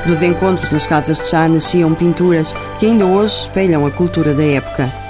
Dos 0.06 0.22
encontros 0.22 0.72
nas 0.72 0.88
casas 0.88 1.20
de 1.20 1.28
chá 1.28 1.50
nasciam 1.50 1.94
pinturas 1.94 2.54
que 2.80 2.86
ainda 2.86 3.06
hoje 3.06 3.42
espelham 3.42 3.86
a 3.86 3.92
cultura 3.92 4.34
da 4.34 4.46
época. 4.46 5.07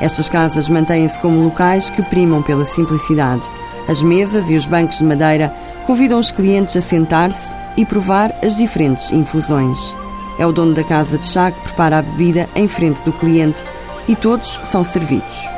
Estas 0.00 0.28
casas 0.28 0.68
mantêm-se 0.68 1.18
como 1.18 1.42
locais 1.42 1.88
que 1.88 2.02
primam 2.02 2.42
pela 2.42 2.64
simplicidade. 2.64 3.50
As 3.88 4.02
mesas 4.02 4.50
e 4.50 4.54
os 4.54 4.66
bancos 4.66 4.98
de 4.98 5.04
madeira 5.04 5.54
convidam 5.86 6.18
os 6.18 6.30
clientes 6.30 6.76
a 6.76 6.82
sentar-se 6.82 7.54
e 7.76 7.84
provar 7.84 8.34
as 8.44 8.56
diferentes 8.56 9.12
infusões. 9.12 9.94
É 10.38 10.46
o 10.46 10.52
dono 10.52 10.74
da 10.74 10.84
casa 10.84 11.16
de 11.16 11.24
chá 11.24 11.50
que 11.50 11.60
prepara 11.60 11.98
a 11.98 12.02
bebida 12.02 12.48
em 12.54 12.68
frente 12.68 13.02
do 13.02 13.12
cliente 13.12 13.64
e 14.06 14.14
todos 14.14 14.60
são 14.64 14.84
servidos. 14.84 15.48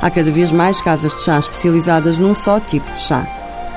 Há 0.00 0.10
cada 0.10 0.30
vez 0.30 0.50
mais 0.52 0.80
casas 0.80 1.14
de 1.14 1.22
chá 1.22 1.38
especializadas 1.38 2.18
num 2.18 2.34
só 2.34 2.60
tipo 2.60 2.90
de 2.92 3.00
chá. 3.00 3.26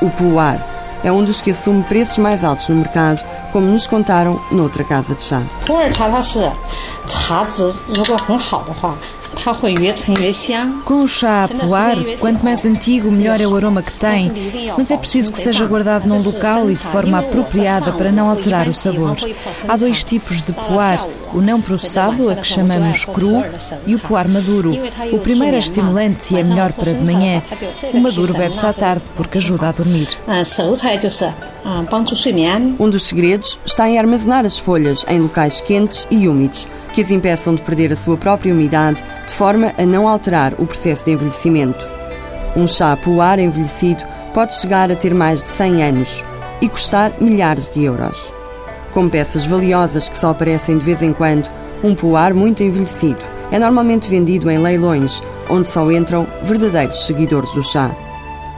O 0.02 0.10
Puar 0.10 0.66
é 1.04 1.12
um 1.12 1.24
dos 1.24 1.42
que 1.42 1.52
assume 1.52 1.84
preços 1.84 2.18
mais 2.18 2.44
altos 2.44 2.70
no 2.70 2.76
mercado, 2.76 3.24
como 3.52 3.68
nos 3.68 3.88
contaram 3.88 4.40
noutra 4.52 4.84
casa 4.84 5.16
de 5.16 5.24
chá. 5.24 5.42
Com 10.86 11.04
o 11.04 11.08
chá 11.08 11.42
a 11.46 11.48
poar, 11.48 11.96
quanto 12.20 12.44
mais 12.44 12.66
antigo, 12.66 13.12
melhor 13.12 13.40
é 13.40 13.48
o 13.48 13.56
aroma 13.56 13.82
que 13.82 13.94
tem, 13.94 14.32
mas 14.78 14.92
é, 14.92 14.94
é 14.94 14.98
preciso 14.98 15.32
que 15.32 15.40
seja 15.40 15.66
guardado 15.66 16.08
num 16.08 16.22
local 16.22 16.70
e 16.70 16.74
de 16.74 16.86
forma 16.86 17.20
apropriada 17.20 17.92
para 17.94 18.12
não 18.12 18.30
alterar 18.30 18.68
o 18.68 18.74
sabor. 18.74 19.18
Há 19.68 19.78
dois 19.78 20.04
tipos 20.04 20.42
de 20.42 20.52
poar, 20.54 21.06
o 21.34 21.42
não 21.42 21.62
processado, 21.62 22.30
a 22.30 22.36
que 22.36 22.48
chamamos 22.48 23.06
cru, 23.06 23.44
e 23.86 23.96
o 23.96 24.00
poar 24.00 24.28
maduro. 24.28 24.72
O 25.12 25.20
primeiro 25.20 25.56
é 25.56 25.60
estimulante 25.60 26.34
e 26.34 26.40
é 26.40 26.44
melhor 26.44 26.74
para 26.74 26.94
de 26.94 27.12
manhã. 27.12 27.42
O 27.94 28.00
maduro 28.00 28.34
bebe-se 28.34 28.66
à 28.66 28.74
tarde 28.74 29.04
porque 29.16 29.38
ajuda 29.38 29.70
a 29.70 29.72
dormir. 29.72 30.08
Ah, 31.59 31.59
um 32.80 32.90
dos 32.90 33.04
segredos 33.04 33.60
está 33.66 33.90
em 33.90 34.00
armazenar 34.00 34.46
as 34.46 34.58
folhas 34.58 35.06
em 35.08 35.20
locais 35.20 35.62
quentes 35.62 36.08
e 36.10 36.28
úmidos 36.28 36.68
que 36.94 37.02
as 37.02 37.12
impeçam 37.12 37.54
de 37.56 37.62
perder 37.62 37.94
a 37.94 37.96
sua 37.96 38.18
própria 38.18 38.54
umidade, 38.54 39.04
de 39.28 39.34
forma 39.34 39.74
a 39.78 39.86
não 39.86 40.08
alterar 40.08 40.54
o 40.58 40.66
processo 40.66 41.06
de 41.06 41.12
envelhecimento. 41.12 41.88
Um 42.56 42.66
chá 42.66 42.98
poar 42.98 43.40
envelhecido 43.40 44.04
pode 44.34 44.56
chegar 44.56 44.92
a 44.92 44.96
ter 44.96 45.14
mais 45.14 45.42
de 45.42 45.48
100 45.50 45.84
anos 45.84 46.24
e 46.62 46.68
custar 46.68 47.12
milhares 47.22 47.70
de 47.70 47.84
euros. 47.84 48.34
Com 48.92 49.08
peças 49.08 49.46
valiosas 49.46 50.10
que 50.10 50.18
só 50.18 50.32
aparecem 50.32 50.78
de 50.78 50.86
vez 50.86 51.02
em 51.02 51.14
quando, 51.14 51.50
um 51.84 51.94
poar 51.94 52.34
muito 52.34 52.64
envelhecido 52.64 53.22
é 53.52 53.58
normalmente 53.58 54.10
vendido 54.10 54.50
em 54.50 54.58
leilões, 54.58 55.22
onde 55.50 55.68
só 55.68 55.90
entram 55.92 56.28
verdadeiros 56.44 57.06
seguidores 57.06 57.52
do 57.54 57.64
chá. 57.64 57.90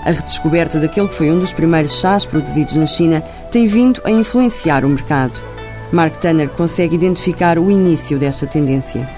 A 0.05 0.11
redescoberta 0.11 0.79
daquele 0.79 1.07
que 1.07 1.13
foi 1.13 1.31
um 1.31 1.39
dos 1.39 1.53
primeiros 1.53 1.99
chás 1.99 2.25
produzidos 2.25 2.75
na 2.75 2.87
China 2.87 3.21
tem 3.51 3.67
vindo 3.67 4.01
a 4.03 4.11
influenciar 4.11 4.83
o 4.83 4.89
mercado. 4.89 5.50
Mark 5.91 6.15
Tanner 6.17 6.49
consegue 6.49 6.95
identificar 6.95 7.59
o 7.59 7.69
início 7.69 8.17
desta 8.17 8.47
tendência. 8.47 9.09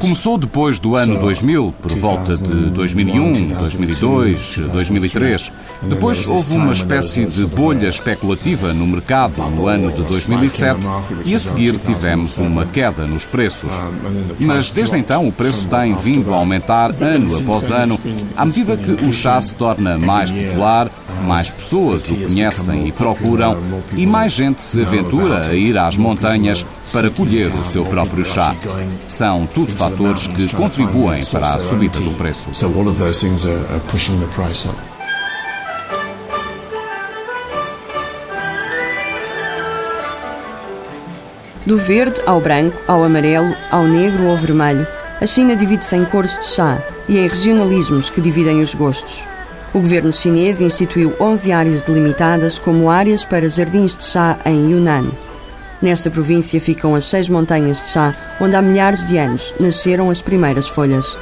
Começou 0.00 0.36
depois 0.36 0.78
do 0.78 0.96
ano 0.96 1.18
2000, 1.18 1.74
por 1.80 1.92
volta 1.92 2.36
de 2.36 2.70
2001, 2.70 3.48
2002, 3.48 4.56
2003. 4.72 5.52
Depois 5.82 6.26
houve 6.26 6.56
uma 6.56 6.72
espécie 6.72 7.26
de 7.26 7.46
bolha 7.46 7.88
especulativa 7.88 8.72
no 8.72 8.86
mercado 8.86 9.40
no 9.50 9.68
ano 9.68 9.92
de 9.92 10.02
2007 10.02 10.80
e 11.24 11.34
a 11.34 11.38
seguir 11.38 11.78
tivemos 11.78 12.38
uma 12.38 12.66
queda 12.66 13.06
nos 13.06 13.26
preços. 13.26 13.70
Mas 14.40 14.70
desde 14.70 14.96
então 14.96 15.28
o 15.28 15.32
preço 15.32 15.66
tem 15.68 15.94
vindo 15.94 16.32
a 16.32 16.36
aumentar 16.36 16.90
ano 17.00 17.36
após 17.36 17.70
ano, 17.70 17.98
à 18.36 18.44
medida 18.44 18.76
que 18.76 18.90
o 18.90 19.12
chá 19.12 19.40
se 19.40 19.54
torna 19.54 19.96
mais 19.98 20.32
popular, 20.32 20.90
mais 21.24 21.50
pessoas 21.50 22.08
o 22.10 22.16
conhecem 22.16 22.86
e 22.86 22.92
procuram 22.92 23.56
e 23.94 24.06
mais 24.06 24.32
gente 24.32 24.62
se 24.62 24.82
aventura 24.82 25.48
a 25.48 25.54
ir 25.54 25.76
às 25.76 25.96
montanhas 25.96 26.64
para 26.92 27.10
colher 27.10 27.52
o 27.54 27.64
seu 27.64 27.84
próprio 27.84 28.24
chá. 28.24 28.54
São 29.06 29.46
tudo 29.46 29.72
fatores 29.72 30.26
que 30.26 30.54
contribuem 30.54 31.24
para 31.24 31.54
a 31.54 31.60
subida 31.60 31.98
do 32.00 32.10
preço. 32.12 32.48
Do 41.66 41.78
verde 41.78 42.20
ao 42.26 42.40
branco, 42.42 42.76
ao 42.86 43.02
amarelo, 43.02 43.56
ao 43.70 43.84
negro 43.84 44.24
ou 44.24 44.36
vermelho, 44.36 44.86
a 45.20 45.26
China 45.26 45.56
divide-se 45.56 45.96
em 45.96 46.04
cores 46.04 46.38
de 46.38 46.44
chá 46.44 46.82
e 47.08 47.18
em 47.18 47.26
regionalismos 47.26 48.10
que 48.10 48.20
dividem 48.20 48.60
os 48.60 48.74
gostos. 48.74 49.26
O 49.74 49.80
governo 49.80 50.12
chinês 50.12 50.60
instituiu 50.60 51.12
11 51.18 51.50
áreas 51.50 51.84
delimitadas 51.84 52.60
como 52.60 52.88
áreas 52.88 53.24
para 53.24 53.48
jardins 53.48 53.96
de 53.96 54.04
chá 54.04 54.38
em 54.46 54.70
Yunnan. 54.70 55.10
Nesta 55.82 56.08
província 56.08 56.60
ficam 56.60 56.94
as 56.94 57.06
seis 57.06 57.28
montanhas 57.28 57.78
de 57.82 57.88
chá, 57.88 58.14
onde 58.40 58.54
há 58.54 58.62
milhares 58.62 59.04
de 59.04 59.18
anos 59.18 59.52
nasceram 59.58 60.10
as 60.10 60.22
primeiras 60.22 60.68
folhas. 60.68 61.18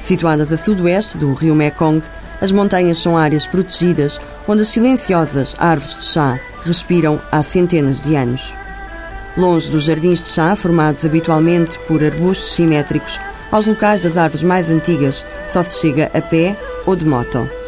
Situadas 0.00 0.52
a 0.52 0.56
sudoeste 0.56 1.18
do 1.18 1.34
rio 1.34 1.56
Mekong, 1.56 2.00
as 2.40 2.52
montanhas 2.52 3.00
são 3.00 3.18
áreas 3.18 3.48
protegidas 3.48 4.20
onde 4.46 4.62
as 4.62 4.68
silenciosas 4.68 5.56
árvores 5.58 5.96
de 5.96 6.04
chá 6.04 6.38
respiram 6.64 7.20
há 7.32 7.42
centenas 7.42 8.00
de 8.00 8.14
anos. 8.14 8.54
Longe 9.36 9.72
dos 9.72 9.86
jardins 9.86 10.22
de 10.22 10.30
chá, 10.30 10.54
formados 10.54 11.04
habitualmente 11.04 11.80
por 11.80 12.04
arbustos 12.04 12.54
simétricos, 12.54 13.18
aos 13.50 13.66
locais 13.66 14.02
das 14.02 14.16
árvores 14.16 14.44
mais 14.44 14.70
antigas 14.70 15.26
só 15.48 15.64
se 15.64 15.80
chega 15.80 16.12
a 16.14 16.22
pé 16.22 16.56
ou 16.86 16.94
de 16.94 17.04
moto. 17.04 17.61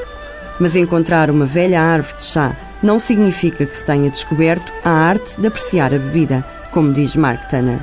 Mas 0.60 0.76
encontrar 0.76 1.30
uma 1.30 1.46
velha 1.46 1.80
árvore 1.80 2.18
de 2.18 2.24
chá 2.24 2.56
não 2.82 2.98
significa 2.98 3.64
que 3.66 3.76
se 3.76 3.86
tenha 3.86 4.10
descoberto 4.10 4.72
a 4.84 4.90
arte 4.90 5.40
de 5.40 5.46
apreciar 5.46 5.94
a 5.94 5.98
bebida, 5.98 6.44
como 6.70 6.92
diz 6.92 7.16
Mark 7.16 7.48
Tanner. 7.48 7.78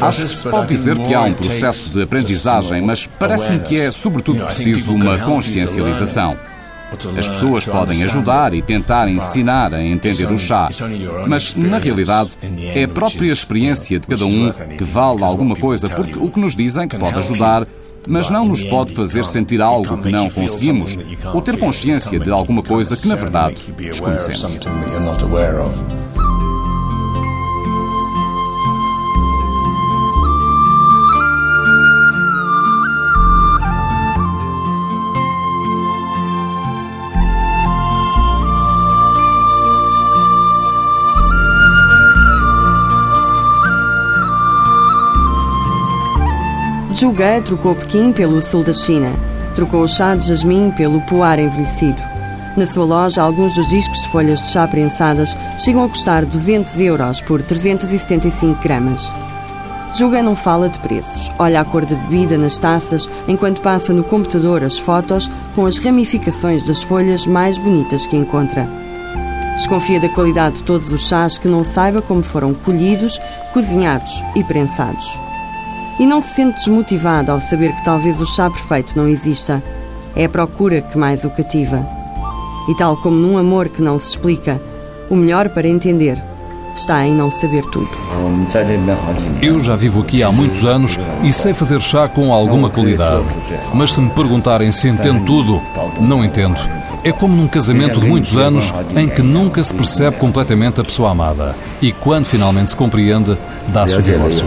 Acho 0.00 0.22
que 0.22 0.28
se 0.28 0.48
pode 0.48 0.68
dizer 0.68 0.96
que 0.96 1.14
há 1.14 1.22
um 1.22 1.34
processo 1.34 1.92
de 1.92 2.02
aprendizagem, 2.02 2.80
mas 2.80 3.06
parece-me 3.06 3.60
que 3.60 3.78
é 3.78 3.90
sobretudo 3.90 4.44
preciso 4.44 4.94
uma 4.94 5.18
consciencialização. 5.18 6.36
As 7.18 7.28
pessoas 7.28 7.66
podem 7.66 8.04
ajudar 8.04 8.54
e 8.54 8.62
tentar 8.62 9.08
ensinar 9.08 9.74
a 9.74 9.82
entender 9.82 10.30
o 10.30 10.38
chá, 10.38 10.68
mas 11.26 11.54
na 11.56 11.78
realidade 11.78 12.38
é 12.74 12.84
a 12.84 12.88
própria 12.88 13.32
experiência 13.32 13.98
de 13.98 14.06
cada 14.06 14.24
um 14.24 14.52
que 14.52 14.84
vale 14.84 15.24
alguma 15.24 15.56
coisa, 15.56 15.88
porque 15.88 16.16
o 16.16 16.30
que 16.30 16.38
nos 16.38 16.54
dizem 16.54 16.86
que 16.86 16.96
pode 16.96 17.18
ajudar 17.18 17.66
mas 18.06 18.30
não 18.30 18.46
nos 18.46 18.64
pode 18.64 18.94
fazer 18.94 19.24
sentir 19.24 19.60
algo 19.60 20.00
que 20.02 20.10
não 20.10 20.30
conseguimos 20.30 20.96
ou 21.32 21.42
ter 21.42 21.58
consciência 21.58 22.18
de 22.18 22.30
alguma 22.30 22.62
coisa 22.62 22.96
que 22.96 23.08
na 23.08 23.14
verdade 23.14 23.72
desconhecemos. 23.72 24.58
Zhuge 47.06 47.40
trocou 47.44 47.76
Pequim 47.76 48.12
pelo 48.12 48.40
sul 48.40 48.64
da 48.64 48.72
China. 48.72 49.12
Trocou 49.54 49.84
o 49.84 49.88
chá 49.88 50.16
de 50.16 50.26
jasmim 50.26 50.72
pelo 50.72 51.00
puar 51.02 51.38
envelhecido. 51.38 52.02
Na 52.56 52.66
sua 52.66 52.84
loja, 52.84 53.22
alguns 53.22 53.54
dos 53.54 53.68
discos 53.68 54.02
de 54.02 54.08
folhas 54.08 54.42
de 54.42 54.48
chá 54.48 54.66
prensadas 54.66 55.36
chegam 55.56 55.84
a 55.84 55.88
custar 55.88 56.26
200 56.26 56.80
euros 56.80 57.20
por 57.20 57.40
375 57.40 58.60
gramas. 58.60 59.14
Juga 59.94 60.20
não 60.20 60.34
fala 60.34 60.68
de 60.68 60.80
preços. 60.80 61.30
Olha 61.38 61.60
a 61.60 61.64
cor 61.64 61.86
da 61.86 61.94
bebida 61.94 62.36
nas 62.36 62.58
taças 62.58 63.08
enquanto 63.28 63.60
passa 63.60 63.92
no 63.92 64.02
computador 64.02 64.64
as 64.64 64.76
fotos 64.76 65.30
com 65.54 65.64
as 65.64 65.78
ramificações 65.78 66.66
das 66.66 66.82
folhas 66.82 67.24
mais 67.24 67.56
bonitas 67.56 68.04
que 68.04 68.16
encontra. 68.16 68.68
Desconfia 69.54 70.00
da 70.00 70.08
qualidade 70.08 70.56
de 70.56 70.64
todos 70.64 70.90
os 70.90 71.06
chás 71.06 71.38
que 71.38 71.46
não 71.46 71.62
saiba 71.62 72.02
como 72.02 72.20
foram 72.20 72.52
colhidos, 72.52 73.20
cozinhados 73.52 74.24
e 74.34 74.42
prensados. 74.42 75.25
E 75.98 76.06
não 76.06 76.20
se 76.20 76.34
sente 76.34 76.58
desmotivado 76.58 77.32
ao 77.32 77.40
saber 77.40 77.74
que 77.74 77.84
talvez 77.84 78.20
o 78.20 78.26
chá 78.26 78.50
perfeito 78.50 78.96
não 78.96 79.08
exista. 79.08 79.62
É 80.14 80.26
a 80.26 80.28
procura 80.28 80.82
que 80.82 80.98
mais 80.98 81.24
o 81.24 81.30
cativa. 81.30 81.86
E 82.68 82.74
tal 82.76 82.96
como 82.96 83.16
num 83.16 83.38
amor 83.38 83.68
que 83.68 83.82
não 83.82 83.98
se 83.98 84.10
explica, 84.10 84.60
o 85.08 85.16
melhor 85.16 85.48
para 85.48 85.68
entender 85.68 86.22
está 86.74 87.06
em 87.06 87.14
não 87.14 87.30
saber 87.30 87.64
tudo. 87.66 87.88
Eu 89.40 89.60
já 89.60 89.74
vivo 89.74 90.02
aqui 90.02 90.22
há 90.22 90.30
muitos 90.30 90.64
anos 90.64 90.98
e 91.22 91.32
sei 91.32 91.54
fazer 91.54 91.80
chá 91.80 92.08
com 92.08 92.32
alguma 92.32 92.68
qualidade. 92.68 93.24
Mas 93.72 93.94
se 93.94 94.00
me 94.00 94.10
perguntarem 94.10 94.70
se 94.70 94.88
entendo 94.88 95.24
tudo, 95.24 95.62
não 96.00 96.24
entendo. 96.24 96.58
É 97.06 97.12
como 97.12 97.36
num 97.36 97.46
casamento 97.46 98.00
de 98.00 98.08
muitos 98.08 98.36
anos 98.36 98.74
em 98.96 99.08
que 99.08 99.22
nunca 99.22 99.62
se 99.62 99.72
percebe 99.72 100.16
completamente 100.16 100.80
a 100.80 100.84
pessoa 100.84 101.12
amada. 101.12 101.54
E 101.80 101.92
quando 101.92 102.24
finalmente 102.24 102.70
se 102.70 102.76
compreende, 102.76 103.38
dá-se 103.68 103.94
o 103.94 104.02
divórcio. 104.02 104.44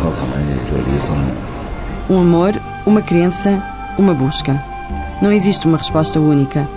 Um 2.10 2.20
amor, 2.20 2.62
uma 2.86 3.02
crença, 3.02 3.64
uma 3.98 4.14
busca. 4.14 4.62
Não 5.22 5.32
existe 5.32 5.66
uma 5.68 5.78
resposta 5.78 6.20
única. 6.20 6.68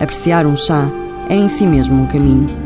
Apreciar 0.00 0.46
um 0.46 0.56
chá 0.56 0.88
é 1.28 1.34
em 1.34 1.48
si 1.48 1.66
mesmo 1.66 2.00
um 2.00 2.06
caminho. 2.06 2.61